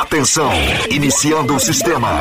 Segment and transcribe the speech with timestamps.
[0.00, 0.52] Atenção,
[0.90, 2.20] iniciando o sistema.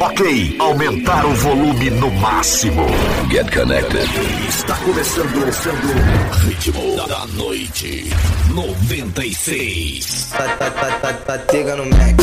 [0.00, 2.86] Ok, aumentar o volume no máximo.
[3.30, 4.08] Get connected.
[4.48, 6.44] Está começando, começando.
[6.44, 8.10] Ritmo da noite
[8.52, 10.30] 96.
[10.32, 12.18] Tá, tá, tá, tá, tá pegando Mac.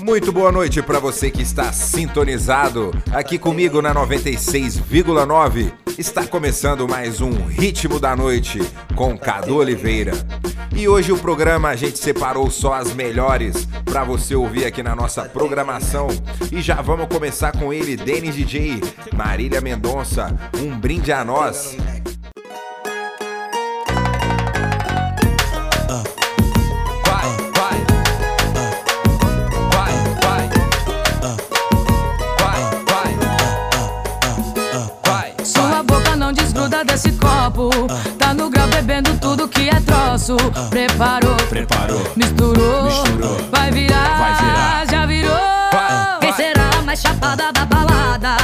[0.00, 5.72] Muito boa noite para você que está sintonizado aqui comigo na 96,9.
[6.00, 8.58] Está começando mais um Ritmo da Noite
[8.96, 10.12] com Cadu Oliveira.
[10.74, 14.96] E hoje o programa a gente separou só as melhores para você ouvir aqui na
[14.96, 16.08] nossa programação.
[16.50, 18.80] E já vamos começar com ele, Denis DJ,
[19.14, 21.76] Marília Mendonça, um brinde a nós.
[36.84, 37.70] Desse copo.
[38.18, 40.36] Tá no grau bebendo tudo que é troço.
[40.70, 42.00] Preparou, Preparou.
[42.16, 43.36] misturou, Misturou.
[43.50, 44.86] vai virar, Vai virar.
[44.90, 45.36] já virou.
[45.72, 48.36] Vai, Quem será a mais chapada da balada?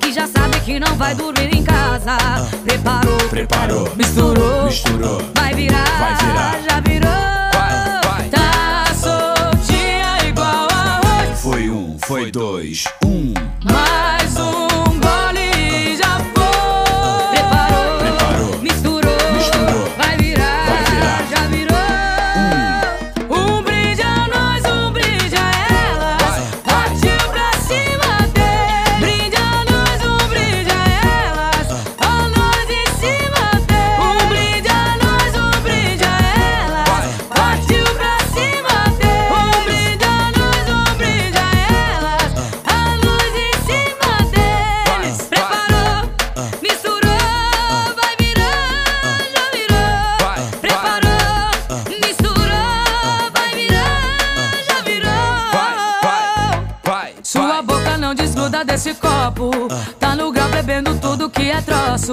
[0.00, 2.16] Que já sabe que não vai dormir em casa.
[2.64, 3.92] Preparou, Preparou.
[3.96, 5.22] misturou, Misturou.
[5.34, 6.60] vai virar, Vai virar.
[6.68, 7.10] já virou.
[7.52, 8.28] Vai, vai.
[8.28, 11.42] Tá soltinha igual a hoje.
[11.42, 13.32] Foi um, foi dois, um.
[13.64, 14.13] Mais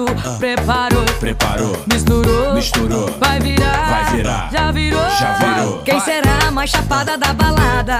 [0.00, 0.38] é troço.
[0.38, 1.82] Preparou, Preparou.
[1.92, 3.10] misturou, Misturou.
[3.20, 4.48] vai virar, Vai virar.
[4.52, 5.10] já virou.
[5.18, 5.78] Já virou.
[5.82, 7.98] Quem será a mais chapada da balada?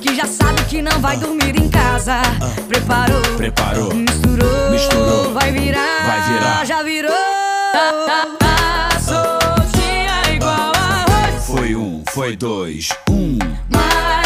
[0.00, 2.18] Que já sabe que não vai dormir em casa.
[2.68, 3.92] Preparou, Preparou.
[3.94, 5.32] misturou, Misturou.
[5.34, 6.64] vai virar, Vai virar.
[6.64, 7.10] já virou.
[7.10, 11.46] Tá, tá, tá soltinha igual a hoje.
[11.46, 13.38] Foi um, foi dois, um.
[13.68, 14.21] Mais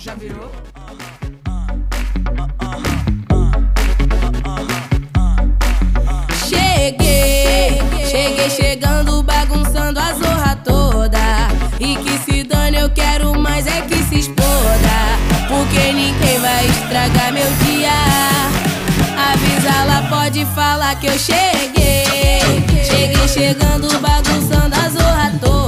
[0.00, 0.50] já virou.
[6.48, 7.78] Cheguei,
[8.10, 11.18] cheguei chegando, bagunçando a zorra toda.
[11.78, 14.48] E que se dane, eu quero mais é que se exploda.
[15.48, 17.92] Porque ninguém vai estragar meu dia.
[19.32, 22.40] Avisa lá, pode falar que eu cheguei.
[22.84, 25.59] Cheguei chegando, bagunçando a zorra toda.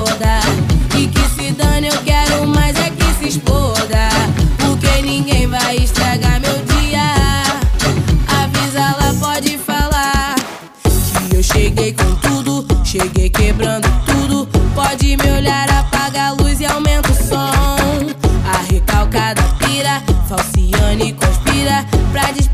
[5.02, 7.02] Ninguém vai estragar meu dia.
[8.40, 10.36] Avisa lá, pode falar.
[11.28, 14.48] Que eu cheguei com tudo, cheguei quebrando tudo.
[14.74, 18.14] Pode me olhar, apaga a luz e aumenta o som.
[18.46, 21.84] A recalcada pira, falciane conspira.
[22.12, 22.51] Pra despertar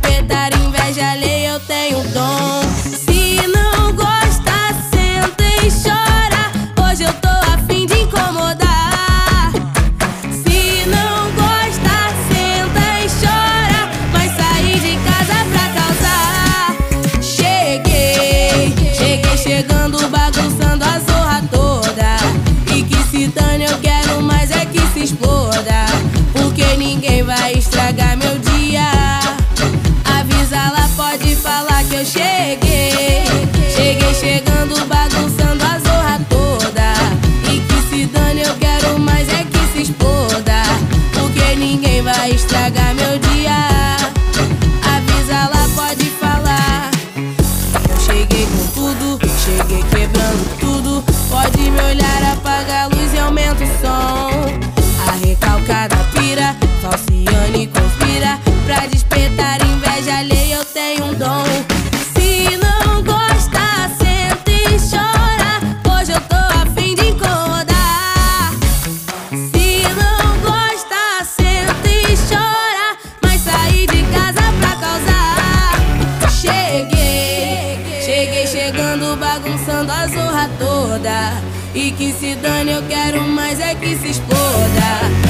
[81.98, 85.27] que se dane, eu quero mais é que se exploda.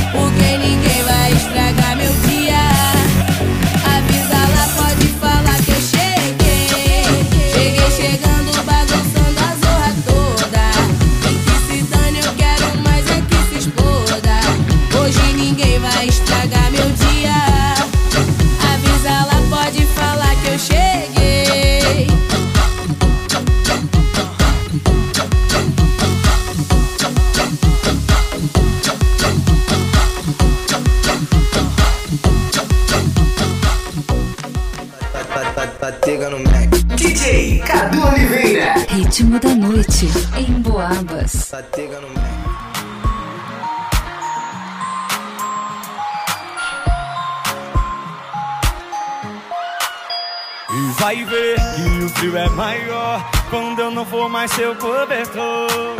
[51.08, 55.96] Vai ver que o frio é maior quando eu não for mais seu cobertor.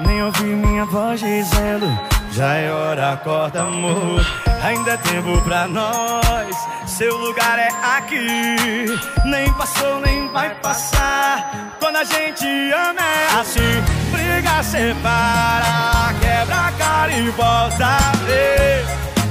[0.00, 1.86] Nem ouvir minha voz dizendo,
[2.32, 4.24] já é hora, acorda amor.
[4.62, 6.56] Ainda é tempo pra nós,
[6.86, 8.86] seu lugar é aqui.
[9.26, 11.74] Nem passou, nem vai passar.
[11.78, 18.86] Quando a gente ama é assim, briga, separa, quebra a cara e volta a ver.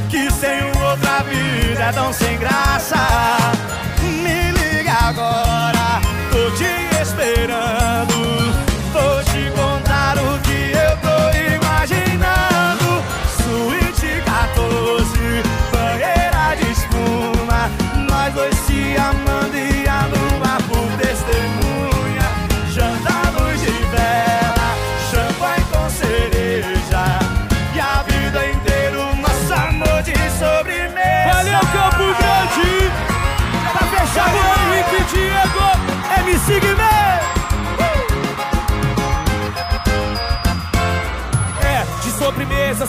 [0.07, 2.95] Que sem outra vida é tão sem graça.
[4.95, 5.44] Me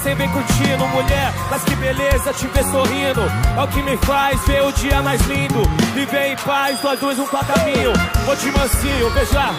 [0.06, 1.32] sem bem curtindo, mulher.
[1.50, 3.22] Mas que beleza te ver sorrindo.
[3.56, 5.62] É o que me faz ver o dia mais lindo.
[5.94, 7.92] Viver em paz, nós dois um pra caminho.
[8.24, 9.50] Vou te mansinho, veja.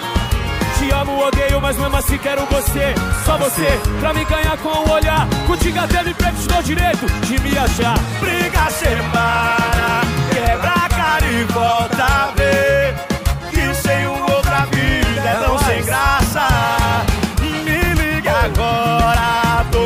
[0.79, 2.95] Te amo, odeio, mas mesmo assim quero você.
[3.25, 3.67] Só você,
[3.99, 5.27] pra me ganhar com o olhar.
[5.45, 7.97] Contigo até me prego, direito de me achar.
[8.19, 10.01] Briga, separa,
[10.31, 12.95] quebra cara e volta a ver.
[13.51, 16.26] Que sem uma outra vida é tão sem graça.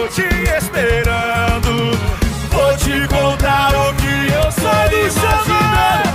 [0.10, 0.28] Te
[0.58, 1.98] esperando.
[2.50, 6.12] Vou te contar o que eu sou do imaginando.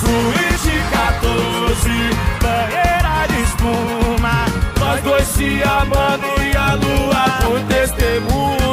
[0.00, 1.90] Suíte 14,
[2.42, 4.46] banheira de espuma.
[4.78, 8.63] Nós dois se amando e a lua por testemunha.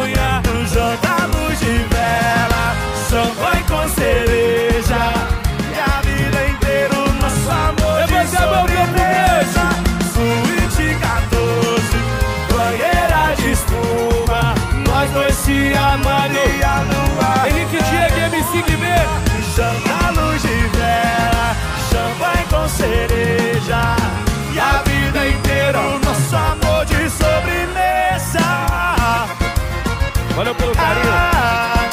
[22.61, 23.81] Com cereja.
[24.53, 28.39] E a vida inteira o nosso amor de sobremesa.
[30.35, 31.13] Valeu pelo carinho.
[31.13, 31.87] Ah,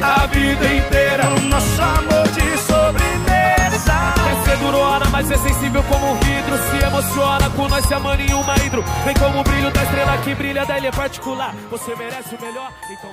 [0.00, 3.94] A vida inteira o nosso amor de sobremesa.
[4.14, 6.58] Quer ser durona, mas é sensível como um vidro.
[6.70, 8.84] Se emociona com nós se amando em uma hidro.
[9.04, 11.54] Vem como o brilho da estrela que brilha da ilha particular.
[11.70, 13.12] Você merece o melhor, então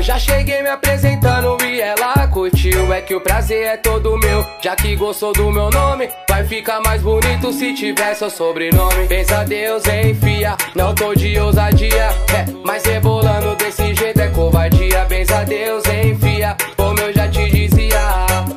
[0.00, 2.90] Eu já cheguei me apresentando e ela curtiu.
[2.90, 6.08] É que o prazer é todo meu, já que gostou do meu nome.
[6.26, 9.06] Vai ficar mais bonito se tiver seu sobrenome.
[9.06, 12.08] Pensa Deus, enfia, não tô de ousadia.
[12.34, 15.04] É, mas rebolando desse jeito é covardia.
[15.04, 18.00] Pensa Deus, enfia, como eu já te dizia.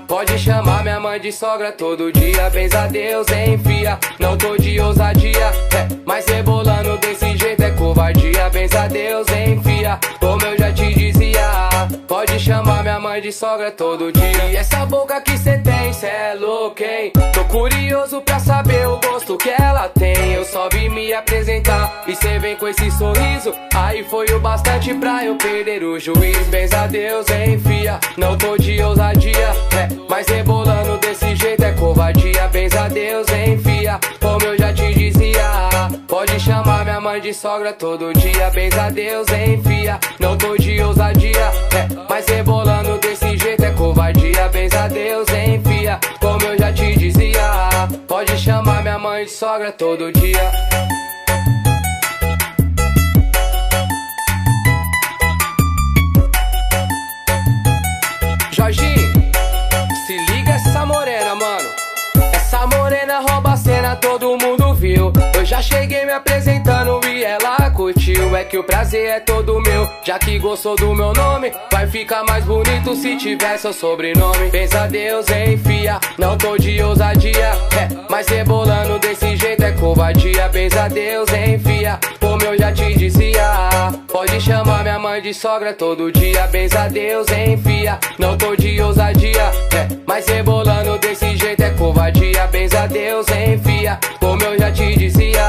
[0.08, 2.50] Pode chamar minha mãe de sogra todo dia.
[2.52, 4.00] Benza a Deus, enfia.
[4.18, 5.48] Não tô de ousadia.
[5.76, 8.50] É, mas rebolando desse jeito é covardia.
[8.50, 10.00] Benza Deus, enfia.
[10.20, 11.70] Como eu já te dizia.
[12.08, 14.46] Pode chamar minha mãe de sogra todo dia.
[14.52, 17.12] E essa boca que cê tem, cê é louco, hein?
[17.34, 20.34] Tô curioso pra saber o gosto que ela tem.
[20.34, 23.54] Eu só vim me apresentar e cê vem com esse sorriso.
[23.76, 26.38] Aí foi o bastante pra eu perder o juiz.
[26.48, 28.00] Benza Deus, enfia.
[28.18, 29.54] Não tô de ousadia.
[29.78, 32.48] É, mas rebolando desse jeito é covardia.
[32.48, 34.00] Benza Deus, enfia.
[34.20, 36.03] Como eu já te dizia.
[36.14, 38.52] Pode chamar minha mãe de sogra todo dia.
[38.52, 40.00] Benza a Deus, enfia.
[40.20, 41.52] Não tô de ousadia.
[41.74, 44.48] É, mas rebolando desse jeito é covardia.
[44.50, 46.00] Benza a Deus, enfia.
[46.22, 47.50] Como eu já te dizia.
[48.08, 50.52] Pode chamar minha mãe de sogra todo dia.
[66.06, 68.36] Me apresentando e ela curtiu.
[68.36, 71.52] É que o prazer é todo meu, já que gostou do meu nome.
[71.72, 74.50] Vai ficar mais bonito se tiver seu sobrenome.
[74.52, 77.52] Pensa Deus, enfia, não tô de ousadia.
[77.80, 80.50] É, mas rebolando desse jeito é covardia.
[80.50, 84.03] Pensa Deus, enfia, como eu já te dizia.
[84.14, 86.46] Pode chamar minha mãe de sogra todo dia.
[86.46, 89.52] Benza Deus, enfia, não tô de ousadia.
[89.74, 92.46] É, mas rebolando desse jeito é covardia.
[92.46, 95.44] Benza Deus, enfia, como eu já te dizia.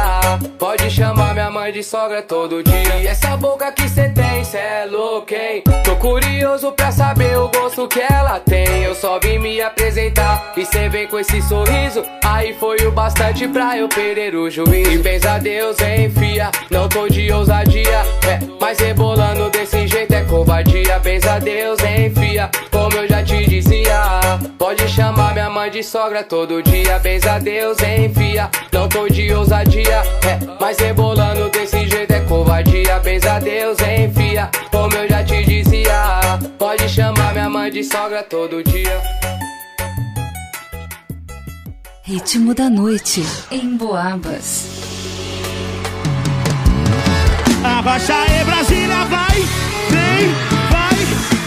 [0.59, 2.97] Pode chamar minha mãe de sogra todo dia.
[3.02, 5.62] E essa boca que cê tem, cê é louco, hein?
[5.85, 8.83] Tô curioso pra saber o gosto que ela tem.
[8.83, 12.02] Eu só vim me apresentar e cê vem com esse sorriso.
[12.25, 14.90] Aí foi o bastante pra eu perder o juízo.
[14.90, 18.02] E benza Deus, enfia, não tô de ousadia.
[18.26, 20.99] É, mas rebolando desse jeito é covardia.
[20.99, 24.20] Benza Deus, enfia, como eu já te dizia.
[24.58, 26.99] Pode chamar minha mãe de sogra todo dia.
[26.99, 30.02] Benza Deus, enfia, não tô de ousadia.
[30.26, 32.99] É, mas rebolando desse jeito é covardia.
[33.00, 36.38] Benza Deus, enfia, como eu já te dizia.
[36.58, 39.00] Pode chamar minha mãe de sogra todo dia.
[42.02, 45.03] Ritmo da noite em Boabas.
[47.64, 49.42] Abaixa aí, Brasília, vai,
[49.88, 50.28] vem,
[50.71, 50.94] vai,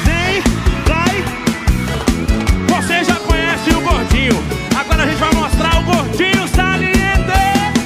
[0.04, 0.42] vem,
[0.88, 2.82] vai.
[2.82, 4.44] Você já conhece o gordinho,
[4.76, 6.98] agora a gente vai mostrar o gordinho saliente.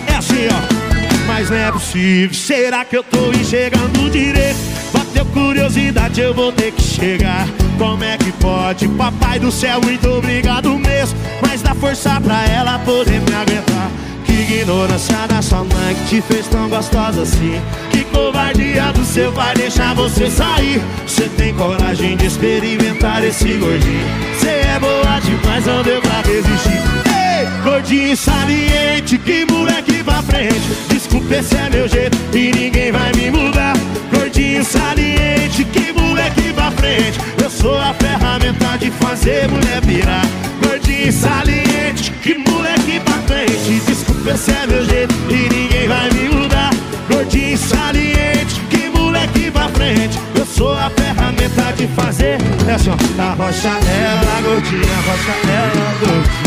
[0.08, 1.28] É assim, ó.
[1.28, 4.58] Mas não é possível, será que eu tô enxergando direito?
[4.94, 7.46] Bateu curiosidade, eu vou ter que chegar.
[7.78, 8.88] Como é que pode?
[8.90, 11.20] Papai do céu, muito obrigado mesmo.
[11.42, 13.92] Mas dá força pra ela poder me aguentar.
[14.32, 17.62] Ignorância da sua mãe que te fez tão gostosa assim.
[17.92, 20.82] Que covardia do seu pai deixar você sair.
[21.06, 24.06] Você tem coragem de experimentar esse gordinho.
[24.38, 26.82] Você é boa demais, não deu pra resistir.
[27.08, 30.62] Ei, gordinho saliente, que moleque pra frente.
[30.90, 33.74] Desculpa, esse é meu jeito e ninguém vai me mudar.
[34.14, 37.20] Gordinho saliente, que moleque pra frente.
[37.42, 40.26] Eu sou a ferramenta de fazer mulher virar.
[40.64, 43.82] Gordinho saliente, que moleque pra frente.
[43.86, 46.70] Desculpa, esse é meu jeito e ninguém vai me mudar.
[47.10, 50.20] Gordinho saliente, que moleque pra frente.
[50.36, 52.38] Eu sou a ferramenta de fazer.
[52.68, 53.22] É assim, ó.
[53.22, 56.42] Arrocha ela, gordinha, arrocha ela, gordinha.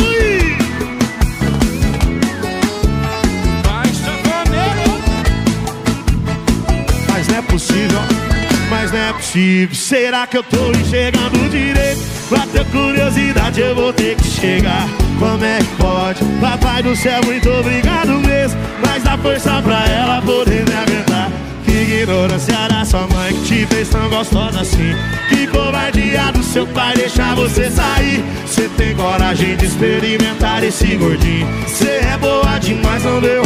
[0.00, 0.56] Ui!
[7.08, 8.00] Mas não é possível,
[8.94, 9.74] não é possível.
[9.74, 12.00] Será que eu tô enxergando direito?
[12.30, 14.88] Bateu curiosidade, eu vou ter que chegar.
[15.18, 16.24] Como é que pode?
[16.40, 18.58] Papai do céu, muito obrigado mesmo.
[18.86, 21.30] Mas dá força pra ela poder me aguentar.
[21.64, 24.94] Que ignorância da sua mãe que te fez tão gostosa assim.
[25.28, 28.24] Que covardia do seu pai deixar você sair.
[28.46, 31.48] Você tem coragem de experimentar esse gordinho.
[31.66, 33.42] Você é boa demais, não deu?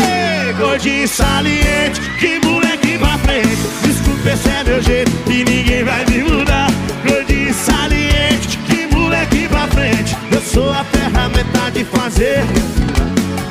[0.00, 3.78] Ei, gordinho saliente, que moleque pra frente.
[4.18, 6.68] Desculpa, esse é meu jeito e ninguém vai me mudar.
[7.06, 10.16] Gordinho saliente, que moleque pra frente.
[10.32, 12.42] Eu sou a ferramenta de fazer.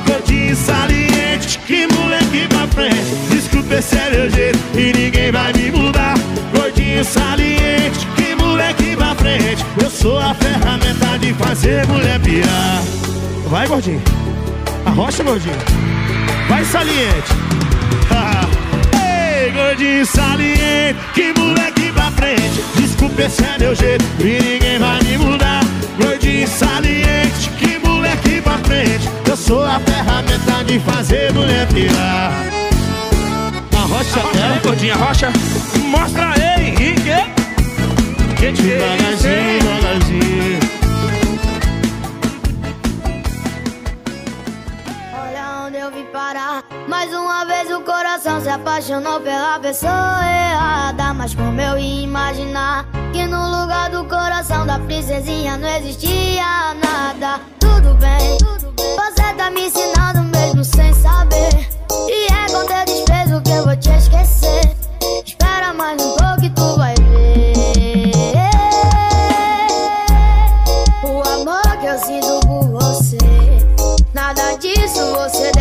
[0.06, 3.14] Gordinho saliente, que moleque pra frente.
[3.30, 6.14] Desculpa, esse é meu jeito e ninguém vai me mudar.
[6.54, 9.64] Gordinho saliente, que moleque pra frente.
[9.82, 12.82] Eu sou a ferramenta de fazer mulher pirar.
[13.46, 14.02] Vai, gordinho.
[14.84, 15.56] Arrocha, gordinho.
[16.48, 17.32] Vai, saliente.
[19.78, 22.64] Gordinho saliente, que moleque pra frente.
[22.74, 25.60] Desculpa, esse é meu jeito e ninguém vai me mudar.
[26.02, 29.08] Gordinho saliente, que moleque pra frente.
[29.24, 32.32] Eu sou a ferramenta de fazer mulher pirar.
[33.72, 35.32] Arrocha ela, gordinha, arrocha.
[35.84, 37.12] Mostra aí, Henrique.
[38.36, 40.60] Que devagarzinho, devagarzinho.
[45.22, 46.67] Olha onde eu vim parar.
[46.88, 51.12] Mais uma vez o coração se apaixonou pela pessoa errada.
[51.12, 57.42] Mas como eu ia imaginar que no lugar do coração da princesinha não existia nada.
[57.60, 58.38] Tudo bem,
[58.96, 61.68] você tá me ensinando mesmo sem saber.
[62.08, 64.74] E é com teu desprezo que eu vou te esquecer.
[65.26, 68.48] Espera mais um pouco e tu vai ver.
[71.04, 73.18] O amor que eu sinto por você.
[74.14, 75.52] Nada disso você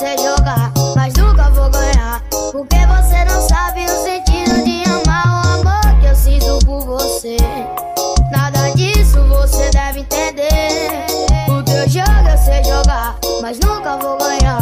[0.00, 2.22] sei jogar, mas nunca vou ganhar.
[2.52, 7.36] Porque você não sabe o sentido de amar o amor que eu sinto por você.
[8.32, 11.04] Nada disso você deve entender.
[11.50, 14.59] O teu jogo eu sei jogar, mas nunca vou ganhar.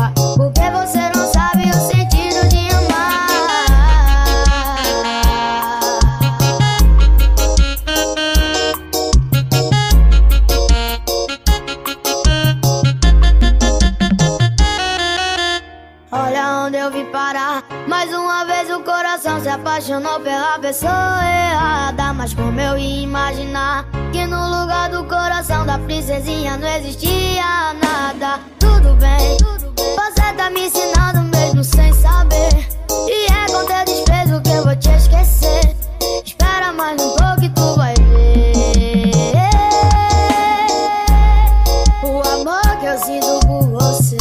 [19.49, 22.12] Se apaixonou pela pessoa errada.
[22.12, 28.40] Mas como eu ia imaginar que no lugar do coração da princesinha não existia nada?
[28.59, 29.38] Tudo bem,
[29.97, 32.69] você tá me ensinando mesmo sem saber.
[33.09, 35.75] E é com teu desprezo que eu vou te esquecer.
[36.23, 39.33] Espera mais um pouco e tu vai ver.
[42.02, 44.19] O amor que eu sinto por você.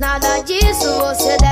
[0.00, 1.43] Nada disso você deve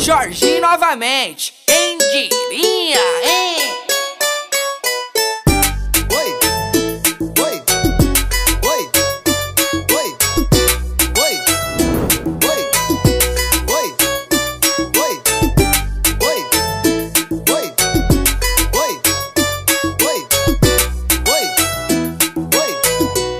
[0.00, 1.52] Jorginho novamente.
[1.66, 3.56] Quem diria, hein?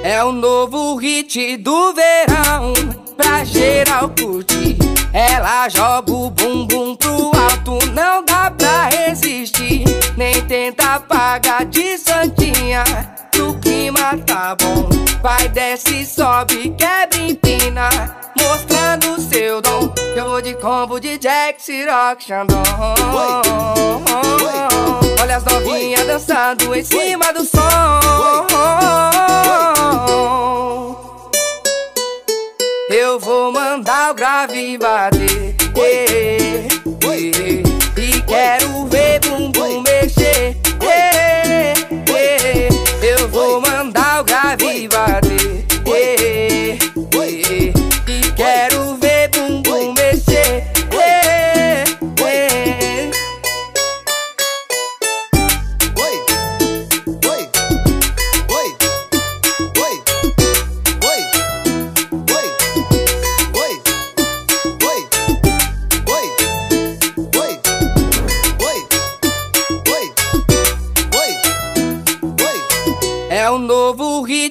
[0.02, 2.74] É o novo hit do verão
[3.16, 4.79] pra geral curtir.
[5.12, 9.84] Ela joga o bumbum pro alto, não dá pra resistir.
[10.16, 12.84] Nem tenta apagar de santinha,
[13.36, 14.88] o clima tá bom.
[15.20, 17.88] Vai, desce, sobe, quebra, empina,
[18.40, 19.92] mostrando seu dom.
[20.14, 22.62] Eu vou de combo de Jack, Ciroc, Xandão.
[25.20, 27.60] Olha as novinhas dançando em cima do som.
[34.14, 35.54] Grave bater.
[35.74, 36.66] eh,
[37.02, 37.49] eh,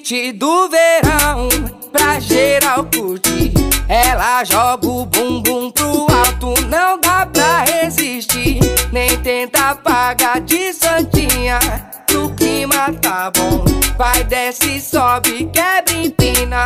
[0.10, 1.48] do verão
[1.91, 3.54] pra geral curtir.
[3.88, 8.60] Ela joga o bumbum pro alto, não dá pra resistir.
[8.91, 11.60] Nem tenta apagar de santinha,
[12.08, 13.63] que o clima tá bom.
[14.00, 16.65] Vai, desce, sobe, quebra, empina,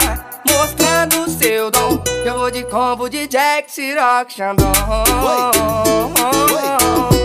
[0.50, 2.02] mostrando seu dom.
[2.26, 4.72] Eu vou de combo de Jack, Ciroc, Xandão.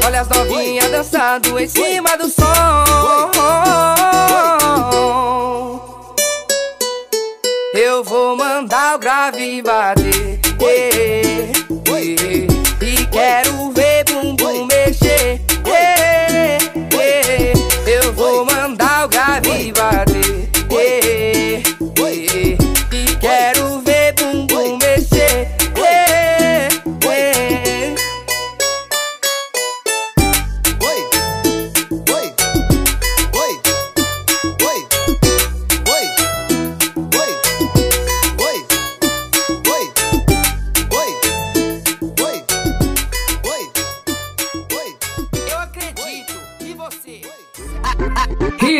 [0.05, 2.89] Olha as novinhas dançando em cima do som.
[7.81, 10.41] Eu vou mandar o grave bater.
[12.83, 13.58] E quero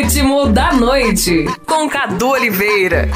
[0.01, 3.09] Ritmo da noite com Cadu Oliveira.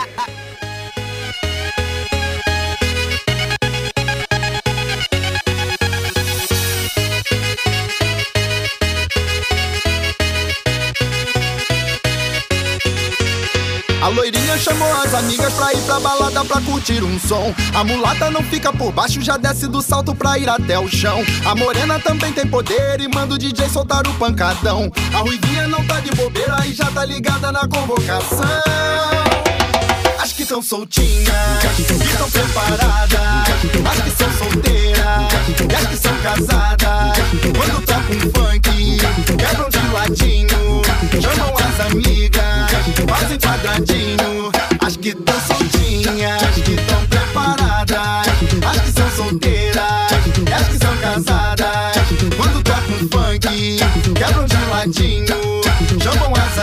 [14.04, 17.56] A loirinha chamou as amigas pra ir pra balada pra curtir um som.
[17.74, 21.24] A mulata não fica por baixo, já desce do salto pra ir até o chão.
[21.46, 24.92] A morena também tem poder e manda o DJ soltar o pancadão.
[25.14, 28.44] A ruivinha não tá de bobeira e já tá ligada na convocação.
[30.22, 31.34] As que tão soltinhas,
[31.78, 33.22] que tão preparadas,
[33.90, 35.00] as que são solteiras,
[35.72, 37.18] e as que são casadas.
[37.56, 38.98] Quando toca um funk,
[39.38, 40.83] quebram de ladinho,
[41.22, 42.72] chamam as amigas,
[43.10, 44.52] fazem quadradinho.
[44.86, 48.28] As que tão soltinhas, que tão preparadas,
[48.66, 50.12] as que são solteiras,
[50.56, 51.96] as que são casadas.
[52.38, 53.78] Quando toca um funk,
[54.14, 55.33] quebram de ladinho,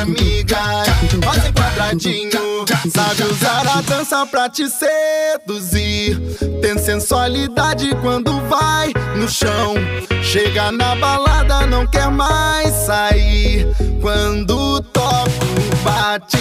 [0.00, 0.88] amigas
[1.22, 2.64] fazem quadradinho.
[2.92, 6.18] Sabe usar a dança pra te seduzir.
[6.62, 9.74] Tem sensualidade quando vai no chão.
[10.22, 13.66] Chega na balada, não quer mais sair.
[14.00, 16.40] Quando toca o batidão.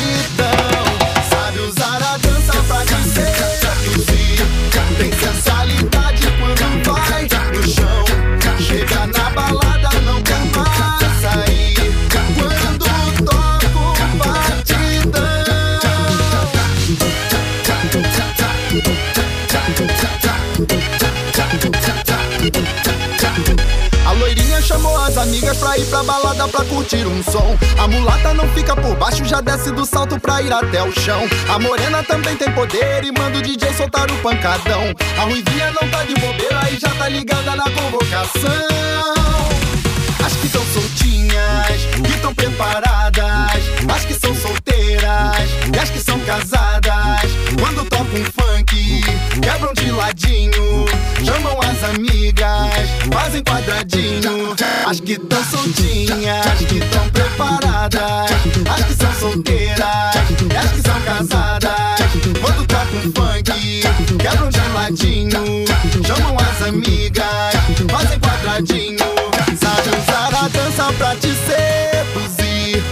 [1.30, 2.29] Sabe usar a dança
[25.40, 27.58] amigas pra ir pra balada pra curtir um som.
[27.82, 31.22] A mulata não fica por baixo, já desce do salto pra ir até o chão.
[31.48, 34.84] A morena também tem poder e manda o DJ soltar o pancadão.
[35.18, 38.68] A ruivinha não tá de bobeira e já tá ligada na convocação.
[40.26, 43.64] As que tão soltinhas, que tão preparadas.
[43.96, 47.29] As que são solteiras e as que são casadas.
[47.70, 49.04] Quando toca um funk,
[49.44, 50.86] quebram de ladinho.
[51.24, 54.56] Chamam as amigas, fazem quadradinho.
[54.88, 58.32] As que tão soltinhas, que tão preparadas.
[58.74, 59.86] As que são solteiras
[60.58, 61.72] as que são casadas.
[62.42, 63.84] Quando toca um funk,
[64.18, 65.66] quebram de ladinho.
[66.08, 67.54] Chamam as amigas,
[67.88, 68.98] fazem quadradinho.
[69.62, 72.84] Sabe usar a dança pra te seduzir.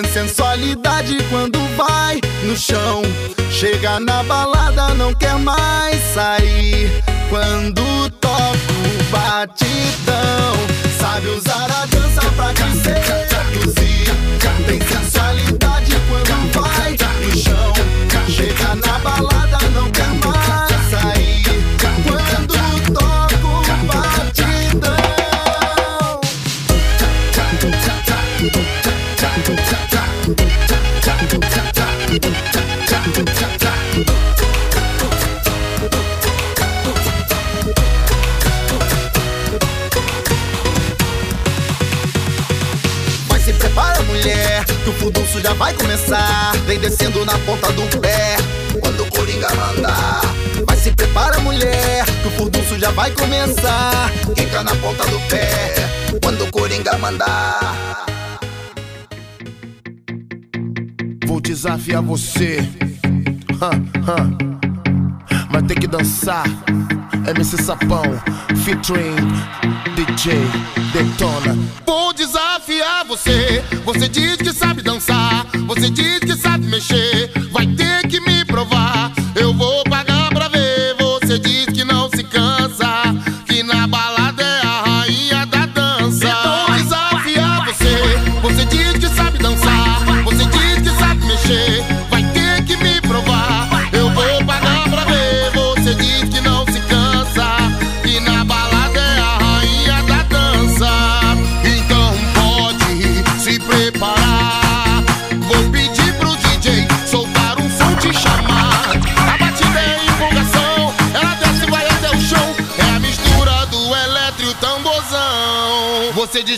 [0.00, 3.02] Tem sensualidade quando vai no chão.
[3.50, 6.90] Chega na balada, não quer mais sair.
[7.28, 10.54] Quando toca o batidão.
[10.98, 14.14] Sabe usar a dança pra te seduzir.
[14.66, 17.72] Tem sensualidade quando vai no chão.
[18.26, 20.39] Chega na balada, não quer mais
[45.42, 46.52] já vai começar.
[46.66, 48.36] Vem descendo na ponta do pé,
[48.80, 50.20] quando o Coringa mandar.
[50.66, 54.10] Mas se prepara, mulher, que o furdunço já vai começar.
[54.36, 55.74] Fica na ponta do pé,
[56.22, 58.06] quando o Coringa mandar.
[61.26, 62.58] Vou desafiar você.
[63.62, 63.70] Hã,
[64.08, 64.50] hã.
[65.50, 66.44] Vai ter que dançar.
[67.26, 68.02] MC Sapão,
[68.64, 69.16] featuring
[69.94, 70.32] DJ
[70.92, 71.56] Detona.
[71.86, 73.62] Vou desafiar você.
[73.84, 75.46] Você diz que sabe dançar.
[75.66, 77.30] Você diz que sabe mexer.
[77.50, 79.12] Vai ter que me provar.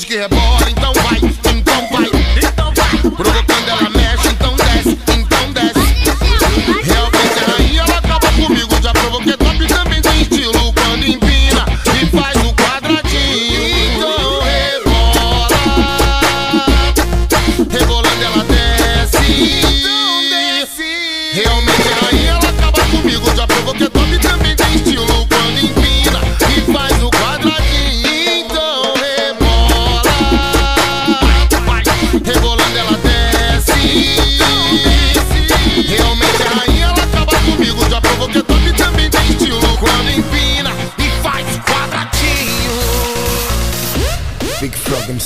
[0.00, 0.22] Tamborzão.
[0.28, 0.61] Você diz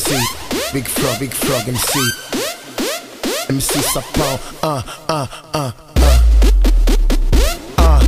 [0.07, 1.99] MC, Big Frog, Big Frog MC.
[3.49, 6.01] MC Sapão, ah, ah, ah, ah.
[7.77, 8.01] Ah,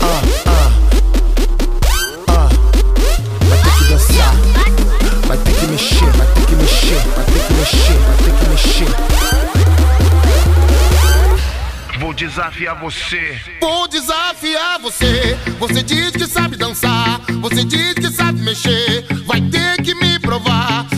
[0.00, 0.70] ah, ah.
[2.28, 2.48] Ah.
[3.48, 4.36] Vai ter que dançar,
[5.26, 8.44] vai ter que mexer, vai ter que mexer, vai ter que mexer, vai ter que
[8.50, 8.92] mexer.
[12.00, 13.40] Vou desafiar você.
[13.60, 15.38] Vou desafiar você.
[15.58, 17.20] Você diz que sabe dançar.
[17.40, 19.06] Você diz que sabe mexer.
[20.32, 20.91] Provar.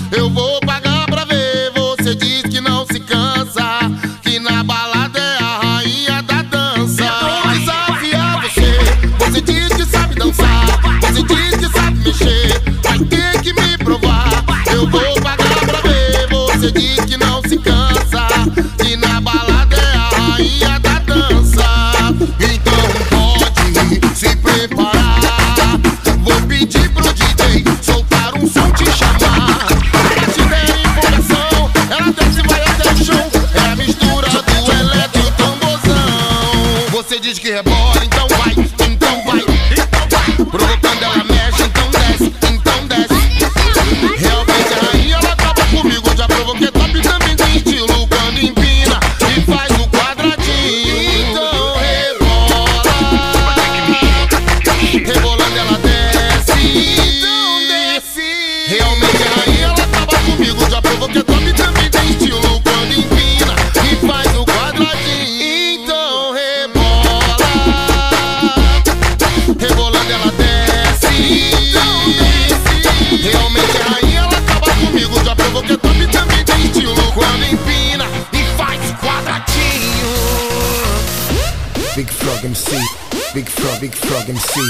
[84.20, 84.61] MC.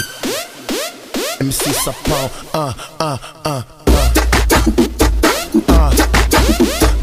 [1.41, 4.11] MC Sapão, ah, ah, ah, ah.
[5.69, 5.91] Ah,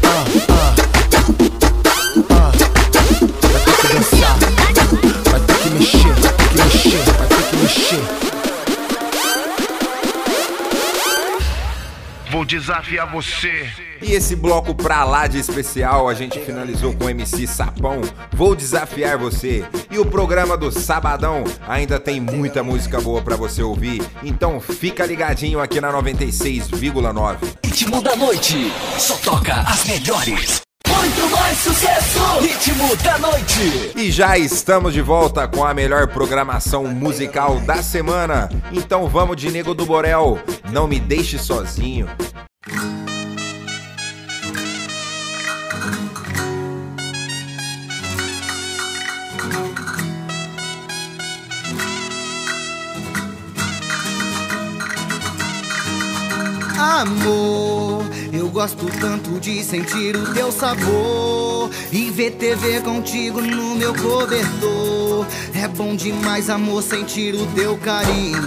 [0.04, 0.74] ah, ah.
[2.30, 2.52] Ah.
[3.42, 4.36] Vai ter que dançar,
[5.30, 8.02] vai ter que mexer, vai ter que mexer, vai ter que mexer.
[12.30, 13.70] Vou desafiar você.
[14.00, 18.00] E esse bloco pra lá de especial a gente finalizou com o MC Sapão.
[18.32, 19.64] Vou desafiar você.
[19.92, 24.02] E o programa do Sabadão ainda tem muita música boa pra você ouvir.
[24.22, 27.36] Então fica ligadinho aqui na 96,9.
[27.62, 28.72] Ritmo da noite.
[28.96, 30.62] Só toca as melhores.
[30.88, 32.18] Muito mais sucesso.
[32.40, 33.92] Ritmo da noite.
[33.94, 38.48] E já estamos de volta com a melhor programação musical da semana.
[38.72, 40.38] Então vamos de Nego do Borel.
[40.70, 42.08] Não me deixe sozinho.
[57.02, 63.92] Amor, eu gosto tanto de sentir o teu sabor e ver TV contigo no meu
[63.92, 65.26] cobertor.
[65.52, 68.40] É bom demais, amor, sentir o teu carinho.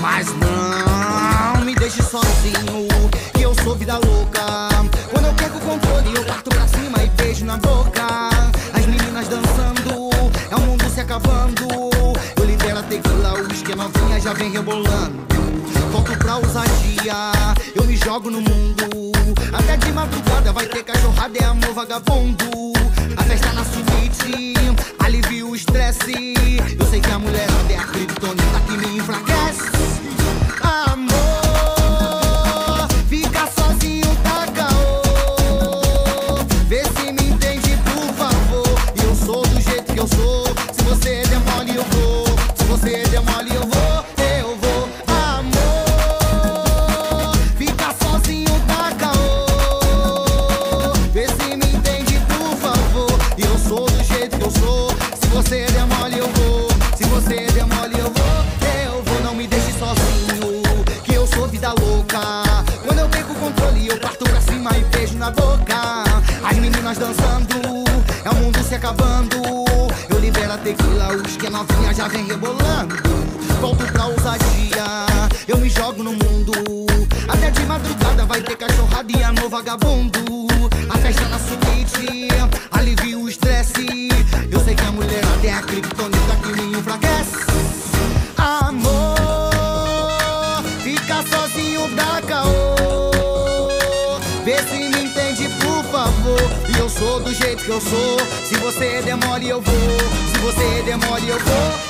[0.00, 2.88] Mas não me deixe sozinho,
[3.34, 4.40] que eu sou vida louca.
[5.10, 8.06] Quando eu perco o controle, eu parto pra cima e beijo na boca.
[8.72, 10.08] As meninas dançando,
[10.50, 11.68] é o mundo se acabando.
[12.38, 15.28] Eu libero a tequila, o uísque, a novinha já vem rebolando.
[15.92, 17.32] Volto pra ousadia,
[18.04, 19.12] jogo no mundo.
[19.52, 22.72] Até de madrugada vai ter cachorrada, é amor vagabundo.
[23.16, 24.54] A festa na suíte,
[24.98, 26.34] alivia o estresse.
[26.78, 29.70] Eu sei que a mulher é a criptonita que me enfraquece.
[30.62, 31.29] Amor,
[72.00, 72.96] já vem rebolando.
[73.60, 75.06] Volto pra ousadia,
[75.46, 76.52] eu me jogo no mundo.
[77.28, 80.18] Até de madrugada vai ter cachorrada e amor vagabundo.
[80.88, 82.28] A festa na suíte,
[82.70, 84.08] alivia o estresse.
[84.50, 87.36] Eu sei que a mulher é a criptonita que me enfraquece.
[88.38, 89.12] Amor,
[90.82, 93.10] fica sozinho da caô.
[94.42, 96.50] Vê se me entende, por favor.
[96.74, 98.18] E eu sou do jeito que eu sou.
[98.48, 99.98] Se você demole, eu vou.
[100.32, 101.10] Se você vou.
[101.30, 101.89] Eu vou.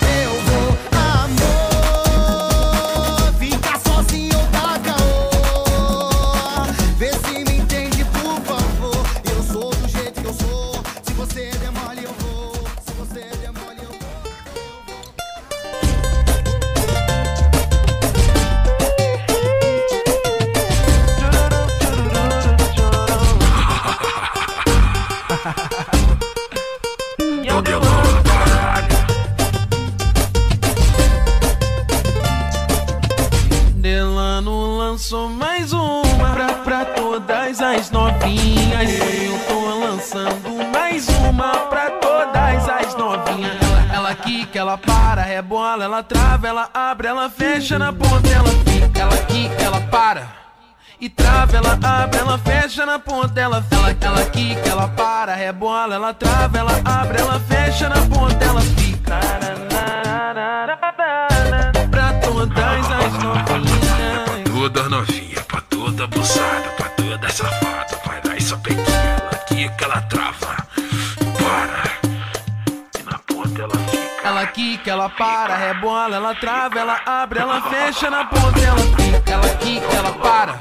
[75.41, 80.13] Para, rebola, ela trava, ela abre, ela fecha na ponta, ela fica, ela quica, ela
[80.13, 80.55] para.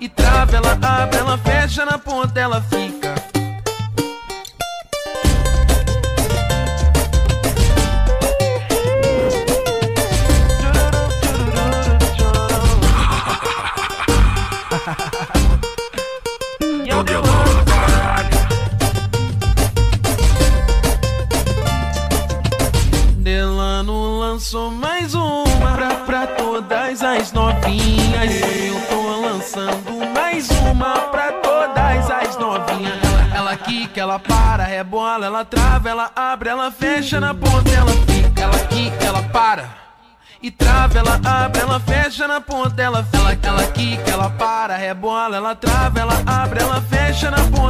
[0.00, 2.97] E trava, ela abre, ela fecha na ponta, ela fica.
[34.18, 38.42] Ela para, rebola, ela trava, ela abre, ela fecha na ponta, ela fica.
[38.42, 39.68] Ela quica, ela para.
[40.42, 45.36] E trava, ela abre, ela fecha na ponta, ela ela, ela quica, ela para, rebola,
[45.36, 47.67] ela trava, ela abre, ela fecha na ponta,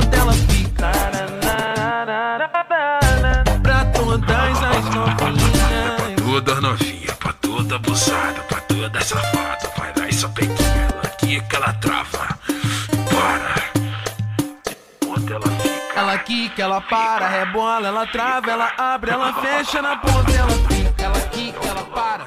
[16.58, 21.02] Ela quica, ela para, rebola, ela trava, ela abre, ela fecha na ponta, ela fica,
[21.02, 22.26] ela quica, ela para.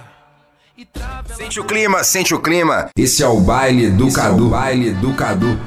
[1.35, 2.89] Sente o clima, sente o clima.
[2.97, 4.49] Esse é o baile do Cadu.
[4.49, 5.59] baile do Cadu.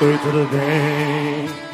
[0.00, 1.73] Oi, tudo bem?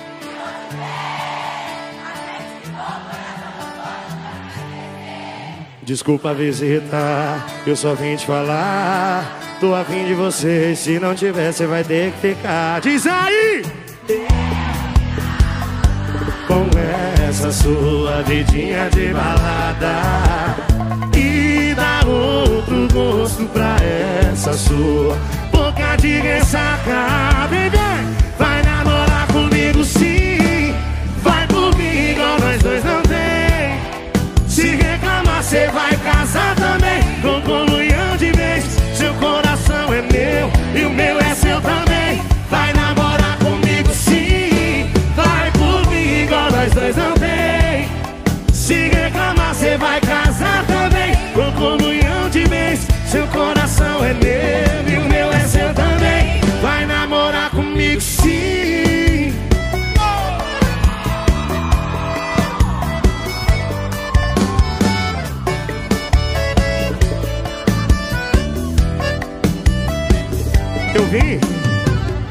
[5.90, 9.58] Desculpa a visita, eu só vim te falar.
[9.58, 12.80] Tô afim de você, se não tiver, você vai ter que ficar.
[12.80, 13.64] Diz aí!
[16.46, 16.68] Com
[17.28, 20.54] essa sua vidinha de balada
[21.12, 23.74] E dá outro gosto pra
[24.30, 25.18] essa sua
[25.50, 27.68] boca de ressaca Vem,
[35.50, 40.90] reclamar cê vai casar também Com comunhão de vez Seu coração é meu e o
[40.90, 42.22] meu é seu também.
[42.48, 44.88] Vai namorar comigo sim.
[45.16, 47.88] Vai por mim igual nós dois não tem.
[48.52, 54.69] Se reclamar cê vai casar também Com comunhão de vez Seu coração é meu
[71.12, 71.40] Eu vim,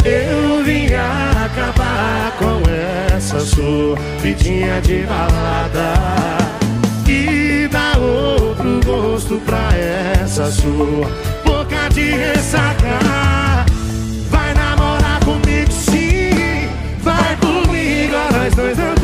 [0.06, 2.62] eu vim acabar com
[3.14, 5.96] essa sua vidinha de balada
[7.06, 11.12] E dar outro gosto pra essa sua
[11.44, 13.00] boca de ressaca.
[14.30, 16.70] Vai namorar comigo sim,
[17.02, 18.99] vai comigo, nós dois não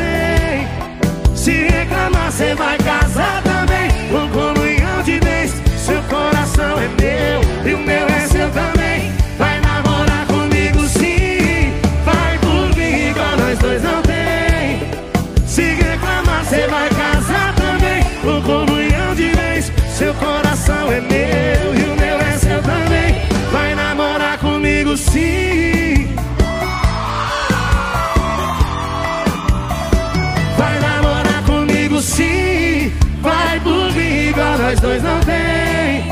[34.65, 36.03] nós dois não tem.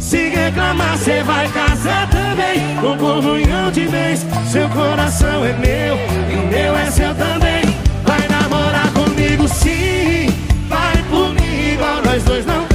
[0.00, 2.76] Se reclamar cê vai casar também.
[2.80, 5.96] Com comunhão de vez Seu coração é meu
[6.28, 7.62] e o meu é seu também.
[8.04, 10.26] Vai namorar comigo sim.
[10.68, 12.71] Vai por mim igual nós dois não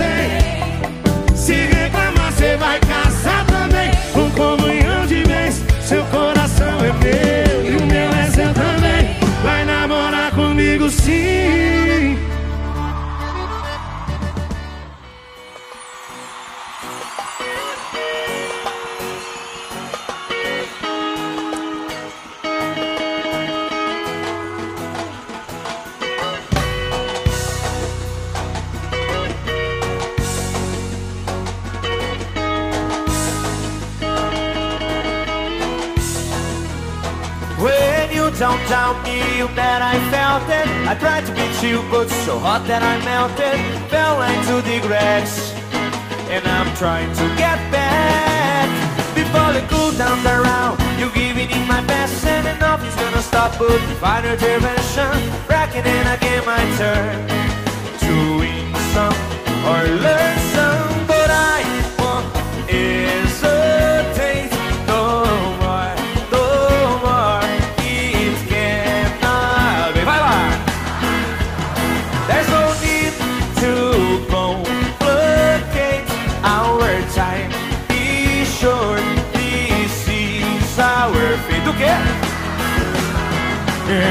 [38.68, 40.68] tell me that I felt it.
[40.88, 43.58] I tried to beat you but so hot that I melted.
[43.90, 45.52] Fell into the cracks
[46.30, 48.68] And I'm trying to get back.
[49.16, 53.58] Before the cool down the round You giving it my best And nothing's gonna stop
[53.58, 55.16] but divine intervention
[55.50, 57.28] Racking in again my turn
[58.06, 59.18] To win some
[59.72, 61.60] or learn some But I
[61.98, 62.30] want
[62.70, 63.27] is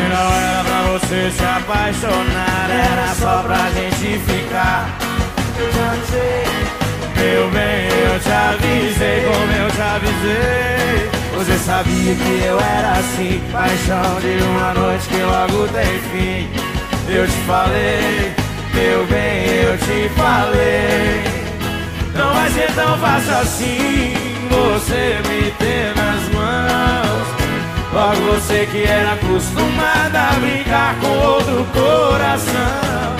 [0.08, 4.88] não era pra você se apaixonar, era só pra gente ficar.
[5.58, 6.44] Eu já sei,
[7.16, 10.86] meu bem, eu te avisei como eu te avisei.
[11.36, 16.48] Você sabia que eu era assim, paixão de uma noite que logo tem fim.
[17.08, 18.34] Eu te falei,
[18.74, 21.22] meu bem, eu te falei.
[22.14, 24.14] Não vai ser tão fácil assim
[24.48, 27.45] você me ter nas mãos.
[27.96, 33.16] Logo você que era acostumada a brincar com outro coração.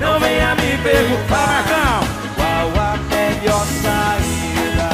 [0.00, 2.00] Não venha me perguntar, Marcão,
[2.34, 4.90] qual a melhor saída.